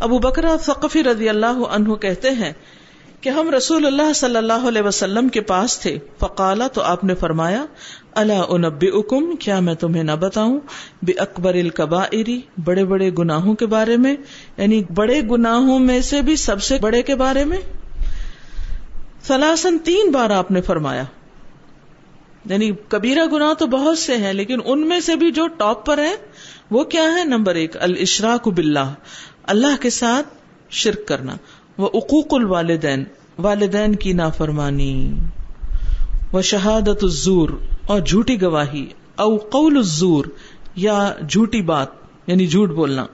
ابو 0.00 0.18
بکرا 0.18 0.56
ثقفی 0.60 1.04
رضی 1.04 1.28
اللہ 1.28 1.64
عنہ 1.70 1.94
کہتے 1.94 2.30
ہیں 2.30 2.52
کہ 3.20 3.28
ہم 3.28 3.50
رسول 3.50 3.86
اللہ 3.86 4.12
صلی 4.12 4.36
اللہ 4.36 4.68
علیہ 4.68 4.82
وسلم 4.82 5.28
کے 5.28 5.40
پاس 5.40 5.78
تھے۔ 5.78 5.98
فقالا 6.18 6.66
تو 6.66 6.82
آپ 6.82 7.04
نے 7.04 7.14
فرمایا 7.14 7.64
اللہ 8.12 8.32
انب 8.48 8.84
اکم 8.92 9.36
کیا 9.36 9.60
میں 9.60 9.74
تمہیں 9.74 10.02
نہ 10.02 10.12
بتاؤں؟ 10.12 10.60
بے 11.02 11.12
اکبر 11.12 11.54
القبائری 11.54 12.40
بڑے 12.64 12.84
بڑے 12.84 13.10
گناہوں 13.18 13.54
کے 13.54 13.66
بارے 13.66 13.96
میں 13.96 14.16
یعنی 14.56 14.82
بڑے 14.94 15.20
گناہوں 15.30 15.78
میں 15.78 16.00
سے 16.00 16.22
بھی 16.22 16.36
سب 16.36 16.62
سے 16.62 16.78
بڑے 16.80 17.02
کے 17.02 17.14
بارے 17.14 17.44
میں۔ 17.44 17.58
سلاسن 19.22 19.78
تین 19.78 20.10
بار 20.10 20.30
آپ 20.30 20.50
نے 20.50 20.60
فرمایا۔ 20.60 21.04
یعنی 22.44 22.70
کبیرہ 22.88 23.26
گناہ 23.32 23.52
تو 23.52 23.66
بہت 23.66 23.98
سے 23.98 24.16
ہیں، 24.16 24.32
لیکن 24.32 24.58
ان 24.64 24.88
میں 24.88 25.00
سے 25.00 25.16
بھی 25.16 25.30
جو 25.30 25.48
ٹاپ 25.48 25.86
پر 25.86 25.98
ہے 25.98 26.14
وہ 26.70 26.84
کیا 26.84 27.02
ہے 27.02 27.24
نمبر 27.24 27.54
ایک 27.54 27.76
الشراک 27.80 28.48
باللہ۔ 28.48 28.94
اللہ 29.50 29.82
کے 29.82 29.90
ساتھ 29.90 30.26
شرک 30.70 31.08
کرنا۔ 31.08 31.36
وہ 31.78 31.88
اقوق 31.94 32.34
الوالدین، 32.34 33.04
والدین 33.38 33.94
کی 33.94 34.12
نافرمانی۔ 34.12 35.12
وہ 36.32 36.42
شہادت 36.42 37.04
الزور، 37.04 37.48
اور 37.86 38.00
جھوٹی 38.00 38.42
گواہی۔ 38.42 38.86
او 39.16 39.36
قول 39.36 39.76
الزور، 39.76 40.24
یا 40.76 41.12
جھوٹی 41.28 41.62
بات 41.62 41.88
یعنی 42.26 42.46
جھوٹ 42.46 42.70
بولنا۔ 42.70 43.06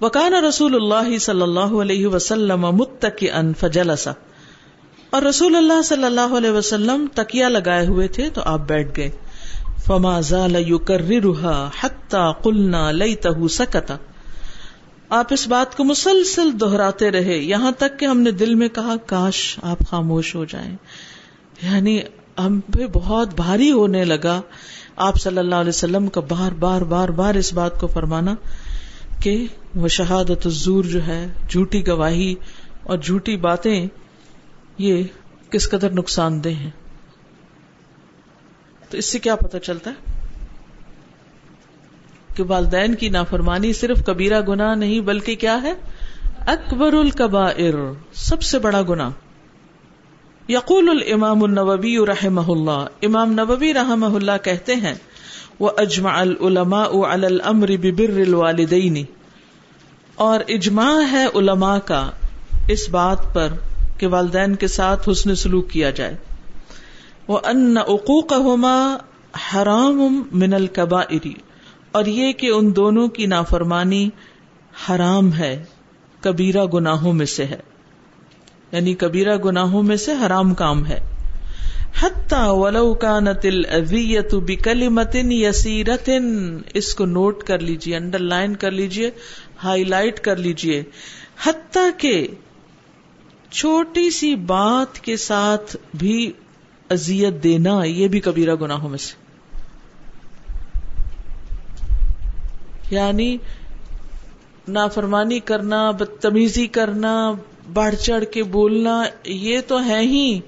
وکان 0.00 0.34
رسول 0.34 0.74
اللہ 0.74 1.18
صلی 1.18 1.42
اللہ 1.42 1.60
علیہ 1.60 2.06
وسلم 2.06 2.60
متک 2.60 3.24
ان 3.34 3.54
فجلسا 3.54 4.12
اور 5.10 5.22
رسول 5.22 5.56
اللہ 5.56 5.82
صلی 5.82 6.04
اللہ 6.04 6.36
علیہ 6.36 6.50
وسلم 6.50 7.06
تکیا 7.14 7.48
لگائے 7.48 7.86
ہوئے 7.86 8.08
تھے 8.08 8.30
تو 8.30 8.40
آپ 8.44 8.60
بیٹھ 8.68 8.96
گئے۔ 8.96 9.10
فما 9.86 10.20
زال 10.20 10.56
يكررها 10.56 11.68
حتى 11.80 12.42
قلنا 12.42 12.90
ليته 12.90 13.46
سكت 13.46 13.92
آپ 15.10 15.26
اس 15.30 15.48
بات 15.48 15.76
کو 15.76 15.84
مسلسل 15.84 16.60
دہراتے 16.60 17.10
رہے۔ 17.10 17.38
یہاں 17.38 17.72
تک 17.72 17.98
کہ 17.98 18.04
ہم 18.04 18.20
نے 18.20 18.30
دل 18.30 18.54
میں 18.54 18.68
کہا، 18.68 18.94
کاش 19.06 19.58
آپ 19.62 19.78
خاموش 19.90 20.34
ہو 20.34 20.44
جائیں۔ 20.44 20.76
یعنی 21.62 22.00
ہم 22.38 22.60
پہ 22.60 22.86
بہت 22.86 23.34
بھاری 23.34 23.72
ہونے 23.72 24.04
لگا۔ 24.04 24.40
آپ 24.96 25.16
صلی 25.16 25.38
اللہ 25.38 25.54
علیہ 25.54 25.68
وسلم 25.68 26.06
کا 26.06 26.20
بار 26.20 26.52
بار 26.52 26.80
بار 26.80 27.08
بار 27.08 27.34
اس 27.34 27.52
بات 27.52 27.80
کو 27.80 27.86
فرمانا 27.86 28.34
کہ 29.20 29.46
وہ 29.74 29.88
شہادت 29.88 30.46
الزور 30.46 30.84
جو 30.84 31.06
ہے، 31.06 31.26
جھوٹی 31.48 31.86
گواہی 31.86 32.34
اور 32.82 32.98
جھوٹی 32.98 33.36
باتیں، 33.36 33.86
یہ 34.78 35.02
کس 35.50 35.70
قدر 35.70 35.90
نقصان 35.90 36.44
دہ 36.44 36.48
ہیں؟ 36.48 36.70
تو 38.90 38.96
اس 38.96 39.04
سے 39.04 39.18
کیا 39.18 39.36
پتہ 39.36 39.58
چلتا 39.58 39.90
ہے؟ 39.90 40.09
کہ 42.36 42.42
والدین 42.48 42.94
کی 42.94 43.08
نافرمانی 43.08 43.72
صرف 43.72 44.04
کبیرہ 44.06 44.40
گنا 44.40 44.74
نہیں 44.74 45.00
بلکہ 45.00 45.34
کیا 45.34 45.62
ہے؟ 45.62 45.72
اکبر 46.46 46.92
القبائر 46.92 47.74
سب 48.12 48.42
سے 48.42 48.58
بڑا 48.58 48.82
گنا 48.88 49.10
یقول 50.48 50.88
الامام 50.88 51.42
النووی 51.44 51.96
رحمہ 52.06 52.48
اللہ، 52.48 52.84
امام 53.02 53.32
نبوی 53.32 53.74
رحمہ 53.74 54.14
اللہ 54.14 54.38
کہتے 54.44 54.74
ہیں 54.74 54.94
وہ 55.58 55.70
اجماع 55.76 56.14
العلماء 56.20 56.88
علی 57.08 57.26
الامر 57.26 57.70
ببر 57.80 58.20
الوالدین 58.20 59.02
اور 60.14 60.40
اجماع 60.48 60.92
ہے 61.10 61.24
علماء 61.34 61.78
کا 61.78 62.10
اس 62.68 62.88
بات 62.90 63.34
پر 63.34 63.52
کہ 63.98 64.06
والدین 64.06 64.54
کے 64.54 64.66
ساتھ 64.68 65.08
حسن 65.08 65.34
سلوک 65.34 65.70
کیا 65.70 65.90
جائے۔ 65.90 66.16
وہ 67.28 67.38
ان 67.44 67.76
عقوقہما 67.76 68.96
حرام 69.44 70.22
من 70.32 70.54
الکبائر 70.54 71.26
اور 71.92 72.04
یہ 72.04 72.32
کہ 72.32 72.46
ان 72.46 72.76
دونوں 72.76 73.08
کی 73.08 73.26
نافرمانی 73.26 74.10
حرام 74.88 75.32
ہے، 75.32 75.64
کبیرہ 76.20 76.64
گناہوں 76.64 77.12
میں 77.12 77.26
سے 77.26 77.44
ہے۔ 77.44 77.58
یعنی 78.72 78.94
کبیرہ 78.94 79.36
گناہوں 79.36 79.82
میں 79.82 79.96
سے 79.96 80.12
حرام 80.26 80.54
کام 80.54 80.86
ہے۔ 80.86 80.98
حتی 82.00 82.36
ولو 82.38 82.94
کانت 82.94 83.38
الاذیت 83.44 84.34
بکلمت 84.34 85.16
یسیرت 85.22 86.10
اس 86.74 86.94
کو 86.94 87.06
نوٹ 87.06 87.42
کر 87.42 87.58
لیجیے 87.58 87.96
انڈر 87.96 88.18
لائن 88.18 88.56
کر 88.56 88.70
لیجیے 88.70 89.10
ہائی 89.64 89.84
لائٹ 89.84 90.20
کر 90.20 90.36
لیجیے۔ 90.36 90.82
حتی 91.46 91.90
کہ 91.98 92.28
چھوٹی 93.50 94.10
سی 94.10 94.34
بات 94.34 95.00
کے 95.00 95.16
ساتھ 95.16 95.76
بھی 95.94 96.32
اذیت 96.90 97.42
دینا، 97.42 97.84
یہ 97.84 98.08
بھی 98.08 98.20
کبیرہ 98.20 98.54
گناہوں 98.54 98.88
میں 98.88 98.98
سے۔ 98.98 99.19
یعنی 102.90 103.36
نافرمانی 104.68 105.40
کرنا، 105.40 105.90
بدتمیزی 105.90 106.66
کرنا، 106.66 107.32
بڑھ 107.72 107.94
چڑھ 107.94 108.24
کے 108.24 108.42
بولنا، 108.42 109.02
یہ 109.24 109.60
تو 109.66 109.84
ہے 109.84 110.00
ہی۔ 110.00 110.40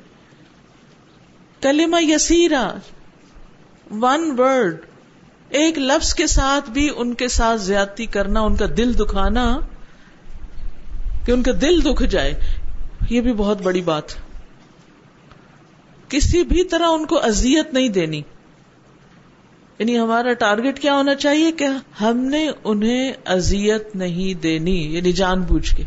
کلمہ 1.60 1.96
یسیرا 2.02 2.74
ون 3.90 4.34
ورڈ 4.38 4.76
ایک 5.48 5.78
لفظ 5.78 6.14
کے 6.14 6.26
ساتھ 6.26 6.70
بھی 6.70 6.88
ان 6.96 7.14
کے 7.14 7.28
ساتھ 7.28 7.60
زیادتی 7.60 8.06
کرنا، 8.06 8.40
ان 8.40 8.56
کا 8.56 8.66
دل 8.76 8.98
دکھانا، 8.98 9.58
کہ 11.24 11.32
ان 11.32 11.42
کا 11.42 11.52
دل 11.60 11.84
دکھ 11.84 12.02
جائے، 12.02 12.34
یہ 13.10 13.20
بھی 13.20 13.32
بہت 13.32 13.62
بڑی 13.62 13.82
بات۔ 13.82 14.04
کسی 16.08 16.42
بھی 16.42 16.64
طرح 16.64 16.86
ان 16.86 17.06
کو 17.06 17.24
ازیت 17.24 17.74
نہیں 17.74 17.88
دینی۔ 17.88 18.22
یعنی 19.78 19.98
ہمارا 19.98 20.32
ٹارگیٹ 20.32 20.78
کیا 20.78 20.94
ہونا 20.94 21.14
چاہیے 21.14 21.52
کہ 21.52 21.66
ہم 22.00 22.18
نے 22.18 22.50
انہیں 22.64 23.12
ازیت 23.24 23.96
نہیں 23.96 24.40
دینی 24.40 24.94
یعنی 24.96 25.12
جان 25.12 25.42
بوجھ 25.42 25.76
کے۔ 25.76 25.82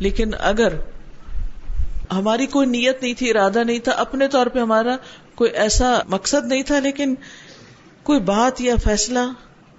لیکن 0.00 0.30
اگر 0.38 0.72
ہماری 2.12 2.46
کوئی 2.46 2.66
نیت 2.66 3.02
نہیں 3.02 3.14
تھی، 3.14 3.30
ارادہ 3.30 3.64
نہیں 3.64 3.78
تھا، 3.78 3.92
اپنے 3.92 4.28
طور 4.28 4.46
پہ 4.46 4.58
ہمارا 4.58 4.96
کوئی 5.34 5.50
ایسا 5.50 5.98
مقصد 6.08 6.46
نہیں 6.46 6.62
تھا، 6.62 6.78
لیکن 6.78 7.14
کوئی 8.02 8.20
بات 8.20 8.60
یا 8.60 8.74
فیصلہ 8.84 9.18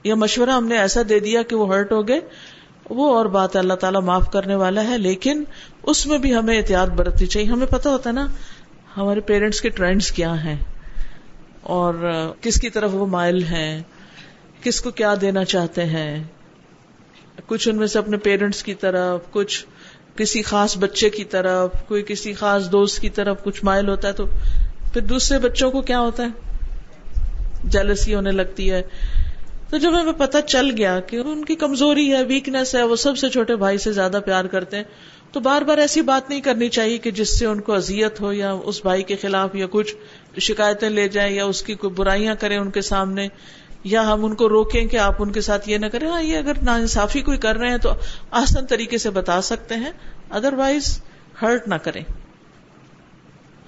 یا 0.03 0.15
مشورہ 0.15 0.49
ہم 0.49 0.67
نے 0.67 0.77
ایسا 0.77 1.01
دے 1.09 1.19
دیا 1.19 1.41
کہ 1.41 1.55
وہ 1.55 1.75
ہرٹ 1.75 1.91
ہو 1.91 2.07
گئے، 2.07 2.19
وہ 2.89 3.15
اور 3.15 3.25
بات 3.25 3.55
اللہ 3.55 3.73
تعالیٰ 3.73 4.01
معاف 4.01 4.31
کرنے 4.31 4.55
والا 4.55 4.83
ہے، 4.83 4.97
لیکن 4.97 5.43
اس 5.83 6.07
میں 6.07 6.17
بھی 6.17 6.35
ہمیں 6.35 6.57
احتیاط 6.57 6.89
برتنی 6.89 7.27
چاہیے۔ 7.27 7.47
ہمیں 7.47 7.67
پتا 7.67 7.89
ہوتا 7.89 8.09
ہے 8.09 8.15
نا، 8.15 8.27
ہمارے 8.97 9.19
پیرنٹس 9.19 9.61
کے 9.61 9.69
ٹرینڈس 9.69 10.11
کیا 10.11 10.43
ہیں۔ 10.43 10.74
اور 11.65 12.11
کس 12.41 12.61
کی 12.61 12.69
طرف 12.69 12.89
وہ 12.93 13.05
مائل 13.05 13.43
ہیں؟ 13.43 13.81
کس 14.63 14.81
کو 14.81 14.91
کیا 14.91 15.15
دینا 15.21 15.45
چاہتے 15.45 15.85
ہیں؟ 15.85 16.23
کچھ 17.45 17.69
ان 17.69 17.75
میں 17.75 17.87
سے 17.87 17.99
اپنے 17.99 18.17
پیرنٹس 18.17 18.63
کی 18.63 18.73
طرف، 18.73 19.21
کچھ 19.31 19.65
کسی 20.15 20.41
خاص 20.41 20.77
بچے 20.77 21.09
کی 21.09 21.23
طرف، 21.23 21.71
کوئی 21.87 22.03
کسی 22.07 22.33
خاص 22.33 22.71
دوست 22.71 22.99
کی 22.99 23.09
طرف 23.09 23.43
کچھ 23.43 23.65
مائل 23.65 23.89
ہوتا 23.89 24.07
ہے 24.07 24.13
تو 24.13 24.25
پھر 24.93 25.01
دوسرے 25.01 25.39
بچوں 25.39 25.71
کو 25.71 25.81
کیا 25.81 25.99
ہوتا 25.99 26.23
ہے؟ 26.23 26.27
جیلسی 27.63 28.15
ہونے 28.15 28.31
لگتی 28.31 28.71
ہے۔ 28.71 28.81
تو 29.69 29.77
جب 29.77 30.01
ہمیں 30.01 30.13
پتہ 30.13 30.37
چل 30.47 30.71
گیا 30.77 30.99
کہ 30.99 31.15
ان 31.15 31.45
کی 31.45 31.55
کمزوری 31.55 32.13
ہے 32.13 32.23
ویکنیس 32.23 32.75
ہے، 32.75 32.83
وہ 32.83 32.95
سب 32.95 33.17
سے 33.17 33.29
چھوٹے 33.29 33.55
بھائی 33.55 33.77
سے 33.77 33.91
زیادہ 33.91 34.19
پیار 34.25 34.45
کرتے 34.45 34.77
ہیں، 34.77 34.83
تو 35.31 35.39
بار 35.39 35.61
بار 35.61 35.77
ایسی 35.77 36.01
بات 36.01 36.29
نہیں 36.29 36.41
کرنی 36.41 36.69
چاہیے 36.69 36.97
کہ 36.97 37.11
جس 37.11 37.39
سے 37.39 37.45
ان 37.45 37.61
کو 37.61 37.73
اذیت 37.73 38.21
ہو 38.21 38.33
یا 38.33 38.51
اس 38.51 38.81
بھائی 38.81 39.03
کے 39.03 39.15
خلاف 39.15 39.55
یا 39.55 39.65
کچھ۔ 39.69 39.95
شکایتیں 40.39 40.89
لے 40.89 41.07
جائیں 41.07 41.35
یا 41.35 41.45
اس 41.45 41.61
کی 41.61 41.75
کوئی 41.75 41.93
برائیاں 41.93 42.35
کریں 42.35 42.57
ان 42.57 42.71
کے 42.71 42.81
سامنے، 42.81 43.27
یا 43.83 44.13
ہم 44.13 44.25
ان 44.25 44.35
کو 44.35 44.49
روکیں 44.49 44.85
کہ 44.85 44.97
آپ 44.97 45.15
ان 45.19 45.31
کے 45.31 45.41
ساتھ 45.41 45.69
یہ 45.69 45.77
نہ 45.77 45.85
کریں۔ 45.85 46.09
ہاں 46.09 46.21
یہ 46.21 46.37
اگر 46.37 46.51
نا 46.61 46.75
انصافی 46.75 47.21
کوئی 47.21 47.37
کر 47.37 47.57
رہے 47.57 47.69
ہیں 47.69 47.77
تو 47.77 47.93
آسان 48.31 48.65
طریقے 48.65 48.97
سے 48.97 49.09
بتا 49.09 49.41
سکتے 49.41 49.75
ہیں 49.75 49.91
ادر 50.29 50.53
وائز 50.53 51.01
ہرٹ 51.41 51.67
نہ 51.67 51.75
کریں۔ 51.75 52.03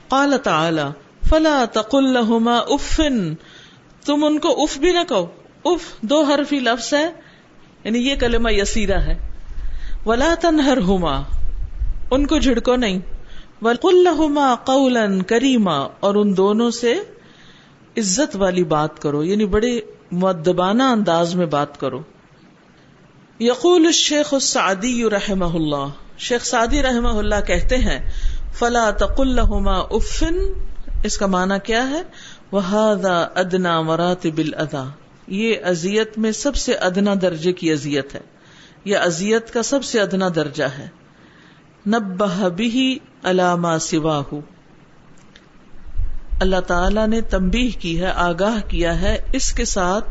قال 0.07 0.33
تعالی، 0.43 0.81
فلا 1.29 1.65
تقل 1.65 2.03
لهما 2.03 2.57
افن 2.57 3.35
تم 4.05 4.23
ان 4.23 4.39
کو 4.39 4.63
اف 4.63 4.77
بھی 4.77 4.91
نہ 4.91 4.99
کہو۔ 5.09 5.27
اف 5.65 6.01
دو 6.01 6.23
حرفی 6.23 6.59
لفظ 6.59 6.93
ہے 6.93 7.09
یعنی 7.83 7.99
یہ 7.99 8.15
کلمہ 8.15 8.53
یسیرا 8.53 9.01
ہے۔ 9.01 9.31
ولا 10.05 10.33
تنہرہما، 10.41 11.21
ان 12.11 12.27
کو 12.27 12.39
جھڑکو 12.39 12.75
نہیں۔ 12.75 12.99
وقل 13.61 14.03
لهما 14.03 14.55
قولا 14.55 15.05
کریما 15.27 15.87
اور 15.99 16.15
ان 16.15 16.37
دونوں 16.37 16.71
سے 16.71 16.93
عزت 17.97 18.35
والی 18.35 18.63
بات 18.63 18.99
کرو 18.99 19.23
یعنی 19.23 19.45
بڑے 19.45 19.79
مدبانہ 20.11 20.83
انداز 20.83 21.35
میں 21.35 21.45
بات 21.45 21.79
کرو۔ 21.79 22.01
یقول 23.39 23.85
الشیخ 23.85 24.33
السعدی 24.33 25.09
رحمہ 25.09 25.45
اللہ۔ 25.45 25.87
شیخ 26.17 26.45
سعدی 26.45 26.83
رحمہ 26.83 27.07
اللہ 27.07 27.35
کہتے 27.47 27.77
ہیں، 27.77 28.11
فلا 28.53 28.91
تقل 28.91 29.27
لهما 29.27 29.79
افن 29.79 30.35
اس 31.03 31.17
کا 31.17 31.25
معنی 31.25 31.55
کیا 31.63 31.89
ہے؟ 31.89 32.03
وہذا 32.51 33.21
ادنا 33.35 33.81
مراتب 33.81 34.37
الادا 34.37 34.83
یہ 35.27 35.55
اذیت 35.63 36.17
میں 36.17 36.31
سب 36.31 36.55
سے 36.55 36.73
ادنا 36.73 37.13
درجے 37.21 37.53
کی 37.53 37.71
اذیت 37.71 38.15
ہے۔ 38.15 38.19
یہ 38.85 38.97
اذیت 38.97 39.53
کا 39.53 39.63
سب 39.63 39.83
سے 39.83 40.01
ادنا 40.01 40.27
درجہ 40.35 40.63
ہے۔ 40.63 40.87
نبہ 41.87 42.49
بھی 42.49 42.99
علامہ 43.23 43.77
سواہ۔ 43.81 44.35
اللہ 46.41 46.59
تعالی 46.59 47.05
نے 47.07 47.21
تمبیح 47.21 47.69
کی 47.79 47.99
ہے، 47.99 48.11
آگاہ 48.15 48.69
کیا 48.69 49.01
ہے 49.01 49.21
اس 49.33 49.51
کے 49.51 49.65
ساتھ 49.65 50.09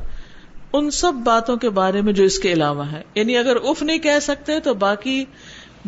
ان 0.73 0.91
سب 0.91 1.12
باتوں 1.15 1.57
کے 1.57 1.71
بارے 1.71 2.01
میں 2.01 2.12
جو 2.12 2.25
اس 2.25 2.39
کے 2.39 2.53
علاوہ 2.53 2.93
ہے۔ 2.93 3.03
یعنی 3.15 3.37
اگر 3.37 3.57
اف 3.57 3.83
نہیں 3.83 3.99
کہہ 3.99 4.19
سکتے 4.23 4.61
تو 4.61 4.75
باقی 4.75 5.25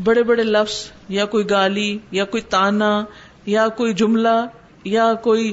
بڑے 0.05 0.23
بڑے 0.23 0.43
لفظ 0.43 0.75
یا 1.09 1.25
کوئی 1.25 1.51
گالی 1.51 1.99
یا 2.11 2.25
کوئی 2.25 2.43
تانا 2.43 3.05
یا 3.47 3.69
کوئی 3.69 3.95
جملہ 3.95 4.47
یا 4.85 5.15
کوئی 5.15 5.53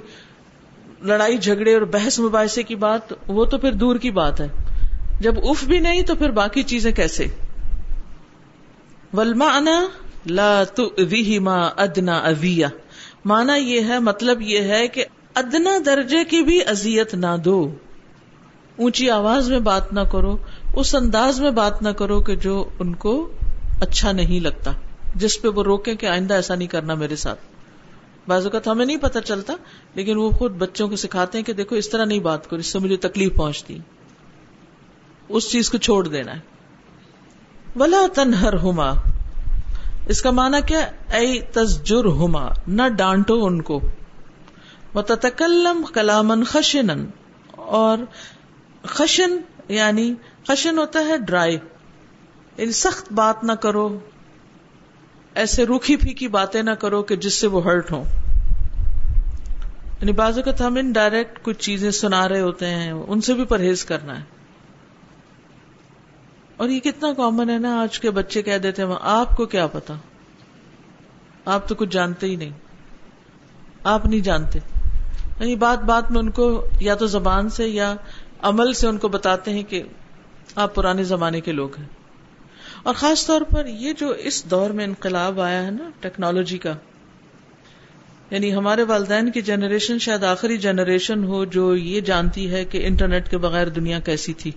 لڑائی 1.01 1.37
جھگڑے 1.37 1.73
اور 1.73 1.81
بحث 1.81 2.19
مباحثے 2.19 2.63
کی 2.63 2.75
بات، 2.75 3.13
وہ 3.27 3.45
تو 3.45 3.57
پھر 3.57 3.71
دور 3.71 3.95
کی 3.95 4.11
بات 4.11 4.41
ہے۔ 4.41 4.47
جب 5.19 5.33
اف 5.43 5.63
بھی 5.63 5.79
نہیں 5.79 6.01
تو 6.01 6.15
پھر 6.15 6.31
باقی 6.31 6.63
چیزیں 6.63 6.91
کیسے؟ 6.91 7.25
ولما 9.13 9.45
انا 9.45 9.87
لا 10.25 10.63
تو 10.63 10.91
ادنا 11.77 12.17
اویا 12.17 12.67
مانا 13.25 13.55
یہ 13.55 13.81
ہے 13.81 13.99
مطلب 13.99 14.41
یہ 14.41 14.59
ہے 14.59 14.87
کہ 14.87 15.05
ادنا 15.35 15.69
درجے 15.85 16.23
کی 16.23 16.41
بھی 16.41 16.59
ازیت 16.67 17.15
نہ 17.15 17.37
دو۔ 17.45 17.73
اونچی 18.75 19.09
آواز 19.09 19.51
میں 19.51 19.59
بات 19.59 19.93
نہ 19.93 19.99
کرو، 19.99 20.37
اس 20.73 20.95
انداز 20.95 21.41
میں 21.41 21.51
بات 21.51 21.81
نہ 21.81 21.89
کرو 21.89 22.21
کہ 22.21 22.35
جو 22.35 22.69
ان 22.79 22.95
کو 22.95 23.31
اچھا 23.81 24.11
نہیں 24.11 24.39
لگتا، 24.39 24.71
جس 25.15 25.41
پہ 25.41 25.47
وہ 25.47 25.63
روکے 25.63 25.95
کہ 25.95 26.05
آئندہ 26.05 26.33
ایسا 26.33 26.55
نہیں 26.55 26.67
کرنا 26.67 26.93
میرے 26.93 27.15
ساتھ۔ 27.15 27.39
بعض 28.27 28.45
اوقات 28.45 28.67
ہمیں 28.67 28.85
نہیں 28.85 28.97
پتا 28.97 29.21
چلتا، 29.21 29.53
لیکن 29.95 30.17
وہ 30.17 30.29
خود 30.29 30.51
بچوں 30.51 30.87
کو 30.87 30.95
سکھاتے 30.95 31.37
ہیں 31.37 31.45
کہ 31.45 31.53
دیکھو، 31.53 31.75
اس 31.75 31.89
طرح 31.89 32.05
نہیں 32.05 32.19
بات 32.19 32.49
کرو، 32.49 32.59
اس 32.59 32.67
سے 32.67 32.79
مجھے 32.79 32.97
تکلیف 32.97 33.35
پہنچتی۔ 33.35 33.77
اس 35.29 35.51
چیز 35.51 35.69
کو 35.69 35.77
چھوڑ 35.77 36.07
دینا 36.07 36.33
ہے۔ 36.33 36.39
ولا 37.75 38.01
تنہر 38.13 38.53
ہوما 38.53 38.91
اس 40.05 40.21
کا 40.21 40.31
معنی 40.31 40.57
کیا 40.67 40.79
اے 41.13 41.41
تسجر 41.41 42.05
ہوما 42.05 42.49
نہ 42.67 42.81
ڈانٹو 42.97 43.45
ان 43.45 43.61
کو۔ 43.61 43.81
تکلم 44.93 45.85
کلامن 45.93 46.43
خشن 46.43 46.87
اور 47.51 47.97
خشن 48.83 49.37
یعنی 49.67 50.13
خشن 50.47 50.77
ہوتا 50.77 50.99
ہے 50.99 51.17
ڈرائی۔ 51.17 51.57
یعنی 52.57 52.71
سخت 52.71 53.13
بات 53.13 53.43
نہ 53.43 53.51
کرو، 53.51 53.99
ایسے 55.35 55.65
روکھی 55.65 55.95
پھیکی 55.95 56.27
باتیں 56.27 56.63
نہ 56.63 56.71
کرو 56.71 57.03
کہ 57.03 57.15
جس 57.15 57.33
سے 57.33 57.47
وہ 57.47 57.63
ہرٹ 57.63 57.91
ہو 57.91 58.03
یعنی 60.01 60.11
بازو 60.11 60.41
کا 60.41 60.67
ہم 60.67 60.75
ان 60.75 60.91
ڈائریکٹ 60.91 61.39
کچھ 61.43 61.59
چیزیں 61.59 61.91
سنا 61.91 62.29
رہے 62.29 62.41
ہوتے 62.41 62.65
ہیں، 62.65 62.91
ان 62.91 63.21
سے 63.21 63.33
بھی 63.33 63.45
پرہیز 63.45 63.85
کرنا 63.85 64.19
ہے۔ 64.19 64.34
اور 66.57 66.69
یہ 66.69 66.79
کتنا 66.79 67.13
کامن 67.17 67.49
ہے 67.49 67.57
نا، 67.57 67.81
آج 67.81 67.99
کے 67.99 68.11
بچے 68.11 68.41
کہہ 68.41 68.57
دیتے 68.57 68.83
ہیں، 68.83 68.95
آپ 69.01 69.35
کو 69.35 69.45
کیا 69.45 69.67
پتا؟ 69.67 69.93
آپ 71.45 71.67
تو 71.67 71.75
کچھ 71.75 71.89
جانتے 71.89 72.27
ہی 72.27 72.35
نہیں۔ 72.35 72.49
آپ 73.83 74.05
نہیں 74.05 74.19
جانتے۔ 74.19 74.59
یعنی 75.39 75.55
بات 75.55 75.83
بات 75.83 76.11
میں 76.11 76.19
ان 76.19 76.29
کو 76.29 76.65
یا 76.81 76.95
تو 76.95 77.05
زبان 77.05 77.49
سے 77.49 77.67
یا 77.67 77.95
عمل 78.41 78.73
سے 78.73 78.87
ان 78.87 78.97
کو 78.97 79.07
بتاتے 79.07 79.51
ہیں 79.51 79.63
کہ 79.63 79.83
آپ 80.55 80.75
پرانے 80.75 81.03
زمانے 81.03 81.41
کے 81.41 81.51
لوگ 81.51 81.69
ہیں۔ 81.77 81.85
اور 82.83 82.93
خاص 82.93 83.27
طور 83.27 83.41
پر 83.41 83.65
یہ 83.65 83.93
جو 83.93 84.09
اس 84.09 84.51
دور 84.51 84.69
میں 84.69 84.85
انقلاب 84.85 85.41
آیا 85.41 85.65
ہے 85.65 85.71
نا، 85.71 85.89
ٹیکنالوجی 85.99 86.57
کا 86.57 86.73
یعنی 88.31 88.55
ہمارے 88.55 88.83
والدین 88.83 89.31
کی 89.31 89.41
جنریشن 89.41 89.99
شاید 89.99 90.23
آخری 90.23 90.57
جنریشن 90.57 91.23
ہو 91.23 91.45
جو 91.45 91.75
یہ 91.75 92.01
جانتی 92.01 92.51
ہے 92.51 92.65
کہ 92.65 92.85
انٹرنیٹ 92.85 93.29
کے 93.29 93.37
بغیر 93.37 93.69
دنیا 93.69 93.99
کیسی 93.99 94.33
تھی۔ 94.33 94.51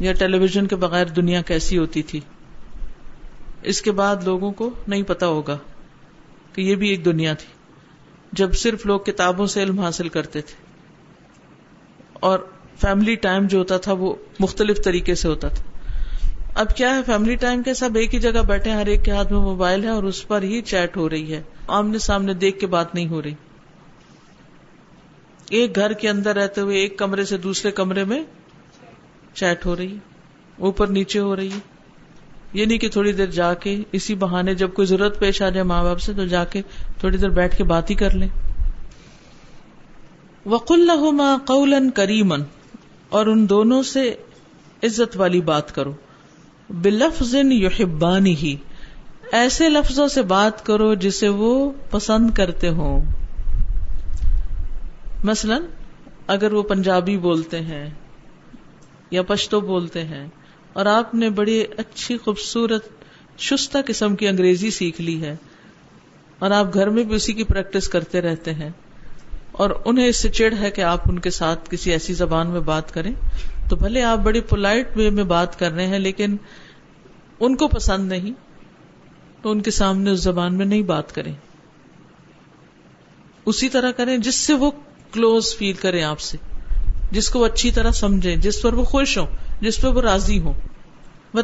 یا 0.00 0.12
ٹیلی 0.12 0.38
ویژن 0.38 0.66
کے 0.66 0.76
بغیر 0.76 1.06
دنیا 1.06 1.42
کیسی 1.42 1.78
ہوتی 1.78 2.02
تھی۔ 2.02 2.20
اس 3.62 3.82
کے 3.82 3.92
بعد 3.92 4.16
لوگوں 4.24 4.52
کو 4.52 4.70
نہیں 4.88 5.02
پتا 5.02 5.26
ہوگا 5.26 5.58
کہ 6.52 6.60
یہ 6.60 6.74
بھی 6.74 6.88
ایک 6.88 7.04
دنیا 7.04 7.34
تھی، 7.34 7.46
جب 8.32 8.52
صرف 8.52 8.86
لوگ 8.86 9.00
کتابوں 9.00 9.46
سے 9.46 9.62
علم 9.62 9.80
حاصل 9.80 10.08
کرتے 10.08 10.40
تھے۔ 10.40 10.66
اور 12.12 12.38
فیملی 12.80 13.14
ٹائم 13.14 13.46
جو 13.46 13.58
ہوتا 13.58 13.76
تھا 13.76 13.92
وہ 13.92 14.14
مختلف 14.40 14.84
طریقے 14.84 15.14
سے 15.14 15.28
ہوتا 15.28 15.48
تھا۔ 15.48 15.64
اب 16.54 16.76
کیا 16.76 16.96
ہے 16.96 17.02
فیملی 17.02 17.34
ٹائم 17.34 17.62
کے 17.62 17.74
سب 17.74 17.90
ایک 17.94 18.14
ہی 18.14 18.20
جگہ 18.20 18.42
بیٹھے 18.48 18.70
ہر 18.70 18.86
ایک 18.86 19.04
کے 19.04 19.10
ہاتھ 19.10 19.32
میں 19.32 19.40
موبائل 19.40 19.84
ہے 19.84 19.88
اور 19.88 20.02
اس 20.02 20.28
پر 20.28 20.42
ہی 20.42 20.62
چیٹ 20.62 20.96
ہو 20.96 21.10
رہی 21.10 21.34
ہے۔ 21.34 21.42
آمنے 21.66 21.98
سامنے 21.98 22.34
دیکھ 22.34 22.58
کے 22.58 22.66
بات 22.66 22.94
نہیں 22.94 23.08
ہو 23.08 23.22
رہی۔ 23.22 23.34
ایک 25.50 25.76
گھر 25.76 25.92
کے 25.92 26.08
اندر 26.08 26.36
رہتے 26.36 26.60
ہوئے 26.60 26.78
ایک 26.78 26.98
کمرے 26.98 27.24
سے 27.24 27.36
دوسرے 27.36 27.70
کمرے 27.70 28.04
میں 28.04 28.22
چیٹ 29.36 29.66
ہو 29.66 29.76
رہی 29.76 29.92
ہے، 29.92 29.98
اوپر 30.58 30.86
نیچے 30.86 31.18
ہو 31.18 31.36
رہی 31.36 31.50
ہے۔ 31.50 31.58
یہ 32.52 32.66
نہیں 32.66 32.78
کہ 32.78 32.88
تھوڑی 32.88 33.12
دیر 33.12 33.26
جا 33.26 33.54
کے 33.54 33.82
اسی 33.92 34.14
بہانے 34.14 34.54
جب 34.54 34.74
کوئی 34.74 34.86
ضرورت 34.86 35.18
پیش 35.18 35.42
آ 35.42 35.48
جائے 35.48 35.62
ماں 35.62 35.84
باپ 35.84 36.00
سے 36.00 36.12
تو 36.12 36.26
جا 36.26 36.44
کے 36.44 36.62
تھوڑی 37.00 37.18
دیر 37.18 37.28
بیٹھ 37.28 37.56
کے 37.56 37.64
بات 37.64 37.90
ہی 37.90 37.94
کر 37.94 38.10
لیں۔ 38.10 38.28
وق 40.46 40.72
اللہ 40.72 41.36
قول 41.46 41.74
کریمن 41.94 42.42
اور 43.08 43.26
ان 43.26 43.48
دونوں 43.48 43.82
سے 43.82 44.14
عزت 44.82 45.16
والی 45.16 45.40
بات 45.40 45.74
کرو۔ 45.74 45.92
بلفظ 46.70 47.34
یحبانی 47.50 48.36
ہی 48.36 48.56
ایسے 49.32 49.68
لفظوں 49.68 50.08
سے 50.08 50.22
بات 50.22 50.66
کرو 50.66 50.94
جسے 50.94 51.28
وہ 51.28 51.70
پسند 51.90 52.30
کرتے 52.30 52.68
ہوں۔ 52.68 53.00
مثلا، 55.24 55.58
اگر 56.26 56.52
وہ 56.52 56.62
پنجابی 56.62 57.18
بولتے 57.18 57.60
ہیں 57.60 57.90
یا 59.10 59.22
پشتو 59.22 59.60
بولتے 59.60 60.04
ہیں۔ 60.04 60.26
اور 60.72 60.86
آپ 60.86 61.14
نے 61.14 61.30
بڑی 61.30 61.64
اچھی 61.76 62.16
خوبصورت 62.16 62.88
شستہ 63.38 63.78
قسم 63.86 64.16
کی 64.16 64.28
انگریزی 64.28 64.70
سیکھ 64.70 65.00
لی 65.00 65.22
ہے۔ 65.22 65.36
اور 66.38 66.50
آپ 66.50 66.74
گھر 66.74 66.90
میں 66.90 67.04
بھی 67.04 67.14
اسی 67.14 67.32
کی 67.32 67.44
پریکٹس 67.44 67.88
کرتے 67.88 68.20
رہتے 68.20 68.54
ہیں۔ 68.54 68.70
اور 69.52 69.70
انہیں 69.84 70.06
اس 70.06 70.16
سے 70.16 70.28
چڑ 70.28 70.54
ہے 70.60 70.70
کہ 70.70 70.80
آپ 70.80 71.00
ان 71.08 71.18
کے 71.18 71.30
ساتھ 71.30 71.70
کسی 71.70 71.90
ایسی 71.90 72.12
زبان 72.12 72.50
میں 72.50 72.60
بات 72.60 72.94
کریں۔ 72.94 73.12
تو 73.70 73.76
بھلے 73.76 74.02
آپ 74.02 74.18
بڑی 74.18 74.40
پولائٹ 74.40 74.96
وے 74.96 75.10
میں 75.10 75.24
بات 75.24 75.58
کر 75.58 75.72
رہے 75.72 75.86
ہیں، 75.86 75.98
لیکن 75.98 76.36
ان 77.40 77.56
کو 77.56 77.68
پسند 77.68 78.08
نہیں۔ 78.08 78.32
تو 79.42 79.50
ان 79.50 79.60
کے 79.60 79.70
سامنے 79.70 80.10
اس 80.10 80.20
زبان 80.20 80.54
میں 80.54 80.66
نہیں 80.66 80.82
بات 80.82 81.14
کریں۔ 81.14 81.34
اسی 83.46 83.68
طرح 83.68 83.90
کریں 83.90 84.18
جس 84.18 84.34
سے 84.34 84.54
وہ 84.54 84.70
کلوز 85.12 85.56
فیل 85.56 85.72
کریں 85.72 86.02
آپ 86.02 86.20
سے۔ 86.20 86.55
جس 87.10 87.30
کو 87.30 87.38
وہ 87.38 87.46
اچھی 87.46 87.70
طرح 87.70 87.90
سمجھیں، 87.90 88.36
جس 88.36 88.62
پر 88.62 88.72
وہ 88.72 88.84
خوش 88.84 89.18
ہوں، 89.18 89.26
جس 89.60 89.80
پر 89.80 89.88
وہ 89.88 90.00
راضی 90.00 90.40
ہوں۔ 90.40 90.52
و 91.34 91.38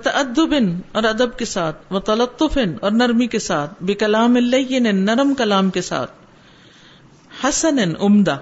اور 0.92 1.04
ادب 1.04 1.38
کے 1.38 1.44
ساتھ 1.44 1.92
و 1.92 2.00
تلطفن 2.00 2.74
اور 2.80 2.90
نرمی 2.90 3.26
کے 3.26 3.38
ساتھ 3.38 3.82
بے 3.82 3.94
کلام 3.94 4.36
اللہ 4.36 4.78
نرم 4.80 5.34
کلام 5.38 5.70
کے 5.70 5.80
ساتھ۔ 5.80 6.10
حسن، 7.44 7.76
عمدہ۔ 8.00 8.36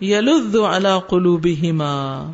یلد 0.00 0.56
علی 0.56 0.98
قلوبہما 1.08 2.32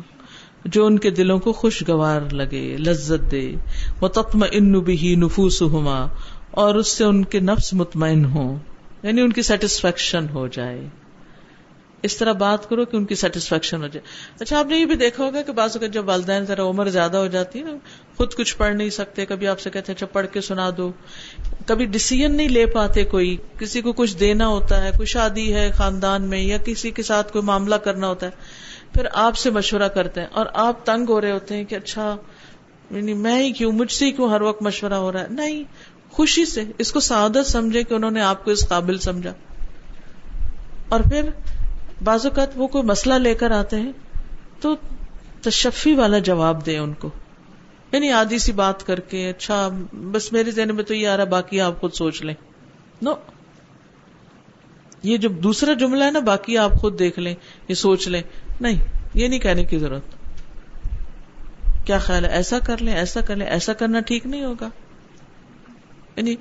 جو 0.65 0.85
ان 0.85 0.99
کے 0.99 1.09
دلوں 1.09 1.39
کو 1.39 1.53
خوشگوار 1.53 2.21
لگے، 2.31 2.77
لذت 2.77 3.31
دے۔ 3.31 3.55
وہ 4.01 4.07
تتم 4.07 4.43
ان 4.51 4.79
بھی 4.79 5.15
نفوس 5.15 5.61
ہوما 5.61 6.07
اور 6.51 6.75
اس 6.75 6.87
سے 6.87 7.03
ان 7.03 7.25
کے 7.25 7.39
نفس 7.39 7.73
مطمئن 7.73 8.25
ہو 8.25 8.57
یعنی 9.03 9.21
ان 9.21 9.33
کی 9.33 9.41
سیٹسفیکشن 9.41 10.25
ہو 10.33 10.47
جائے۔ 10.47 10.87
اس 12.03 12.17
طرح 12.17 12.31
بات 12.31 12.69
کرو 12.69 12.85
کہ 12.85 12.97
ان 12.97 13.05
کی 13.05 13.15
سیٹسفیکشن 13.15 13.81
ہو 13.81 13.87
جائے۔ 13.87 14.07
اچھا 14.39 14.59
آپ 14.59 14.65
نے 14.65 14.77
یہ 14.77 14.85
بھی 14.85 14.95
دیکھا 14.95 15.23
ہوگا 15.23 15.41
کہ 15.41 15.51
بعض 15.51 15.75
اوقات 15.75 15.93
جب 15.93 16.07
والدین 16.07 16.45
ذرا 16.45 16.63
عمر 16.63 16.85
زیادہ 16.85 17.17
ہو 17.17 17.27
جاتی 17.27 17.59
ہے 17.59 17.63
نا 17.63 17.71
خود 18.17 18.33
کچھ 18.33 18.57
پڑھ 18.57 18.75
نہیں 18.75 18.89
سکتے، 18.89 19.25
کبھی 19.25 19.47
آپ 19.47 19.59
سے 19.59 19.69
کہتے 19.69 19.91
ہیں 19.91 19.95
اچھا 19.95 20.05
پڑھ 20.05 20.27
کے 20.27 20.41
سنا 20.41 20.69
دو۔ 20.77 20.91
کبھی 21.65 21.85
ڈسیزن 21.85 22.35
نہیں 22.37 22.49
لے 22.49 22.65
پاتے 22.65 23.03
کوئی۔ 23.03 23.37
کسی 23.59 23.81
کو 23.81 23.93
کچھ 23.93 24.17
دینا 24.17 24.47
ہوتا 24.47 24.83
ہے، 24.83 24.91
کوئی 24.91 25.05
شادی 25.05 25.53
ہے 25.53 25.71
خاندان 25.71 26.21
میں 26.21 26.39
یا 26.39 26.57
کسی 26.57 26.91
کے 26.91 27.03
ساتھ 27.03 27.33
کوئی 27.33 27.43
معاملہ 27.43 27.75
کرنا 27.75 28.07
ہوتا 28.07 28.25
ہے، 28.25 28.31
پھر 28.93 29.07
آپ 29.13 29.37
سے 29.37 29.49
مشورہ 29.49 29.87
کرتے 29.87 30.21
ہیں 30.21 30.27
اور 30.31 30.45
آپ 30.53 30.85
تنگ 30.85 31.05
ہو 31.09 31.21
رہے 31.21 31.31
ہوتے 31.31 31.55
ہیں 31.55 31.63
کہ 31.63 31.75
اچھا 31.75 32.15
یعنی 32.91 33.13
میں 33.13 33.43
ہی 33.43 33.51
کیوں، 33.51 33.71
مجھ 33.71 33.91
سے 33.91 34.05
ہی 34.05 34.11
کیوں 34.11 34.29
ہر 34.29 34.41
وقت 34.41 34.61
مشورہ 34.61 34.93
ہو 34.93 35.11
رہا 35.11 35.21
ہے؟ 35.21 35.27
نہیں، 35.29 35.63
خوشی 36.11 36.45
سے۔ 36.45 36.63
اس 36.77 36.91
کو 36.91 36.99
سعادت 36.99 37.45
سمجھے 37.45 37.83
کہ 37.83 37.93
انہوں 37.93 38.11
نے 38.11 38.21
آپ 38.21 38.45
کو 38.45 38.51
اس 38.51 38.69
قابل 38.69 38.97
سمجھا۔ 38.97 39.33
اور 40.89 40.99
پھر 40.99 41.29
بعض 42.03 42.25
اوقات 42.25 42.47
وہ 42.55 42.67
کوئی 42.67 42.83
مسئلہ 42.83 43.13
لے 43.13 43.35
کر 43.35 43.51
آتے 43.51 43.75
ہیں 43.75 43.91
تو 44.59 44.75
تشفی 45.41 45.95
والا 45.95 46.19
جواب 46.19 46.65
دے 46.65 46.77
ان 46.77 46.93
کو۔ 46.93 47.09
یعنی 47.91 48.11
آدھی 48.11 48.37
سی 48.37 48.51
بات 48.51 48.85
کر 48.85 48.99
کے 48.99 49.29
اچھا 49.29 49.69
بس 49.93 50.33
میرے 50.33 50.51
ذہن 50.51 50.75
میں 50.75 50.83
تو 50.83 50.93
یہ 50.93 51.07
آ 51.07 51.17
رہا، 51.17 51.23
باقی 51.23 51.61
آپ 51.61 51.81
خود 51.81 51.93
سوچ 51.93 52.21
لیں۔ 52.21 52.33
نو۔ 53.01 53.13
یہ 55.03 55.17
جو 55.17 55.29
دوسرا 55.29 55.73
جملہ 55.73 56.03
ہے 56.03 56.11
نا، 56.11 56.19
باقی 56.19 56.57
آپ 56.57 56.73
خود 56.73 56.99
دیکھ 56.99 57.19
لیں، 57.19 57.35
یہ 57.67 57.75
سوچ 57.75 58.07
لیں۔ 58.07 58.21
نہیں، 58.61 58.85
یہ 59.13 59.27
نہیں 59.27 59.39
کہنے 59.39 59.63
کی 59.63 59.77
ضرورت۔ 59.77 60.03
کیا 61.85 61.97
خیال 61.97 62.25
ہے؟ 62.25 62.29
ایسا 62.29 62.59
کر 62.59 62.81
لیں، 62.81 62.93
ایسا 62.93 63.21
کر 63.21 63.35
لیں، 63.35 63.47
ایسا 63.47 63.73
کرنا 63.73 63.99
ٹھیک 63.99 64.25
نہیں 64.25 64.43
ہوگا۔ 64.43 64.69
یعنی 66.15 66.35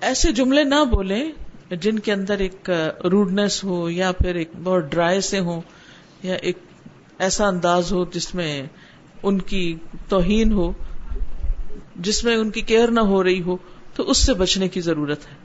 ایسے 0.00 0.32
جملے 0.32 0.64
نہ 0.64 0.84
بولیں 0.90 1.32
جن 1.80 1.98
کے 1.98 2.12
اندر 2.12 2.38
ایک 2.38 2.70
روڈنس 3.12 3.64
ہو 3.64 3.90
یا 3.90 4.12
پھر 4.12 4.34
ایک 4.34 4.50
بہت 4.62 4.90
ڈرائی 4.90 5.20
سے 5.20 5.38
ہو 5.38 5.60
یا 6.22 6.34
ایک 6.34 6.58
ایسا 7.18 7.46
انداز 7.46 7.92
ہو 7.92 8.04
جس 8.04 8.34
میں 8.34 8.62
ان 9.22 9.38
کی 9.38 9.76
توہین 10.08 10.52
ہو، 10.52 10.72
جس 11.96 12.24
میں 12.24 12.36
ان 12.36 12.50
کی 12.50 12.60
کیئر 12.60 12.88
نہ 12.88 13.00
ہو 13.00 13.24
رہی 13.24 13.42
ہو، 13.42 13.56
تو 13.94 14.10
اس 14.10 14.18
سے 14.18 14.34
بچنے 14.34 14.68
کی 14.68 14.80
ضرورت 14.80 15.26
ہے۔ 15.26 15.43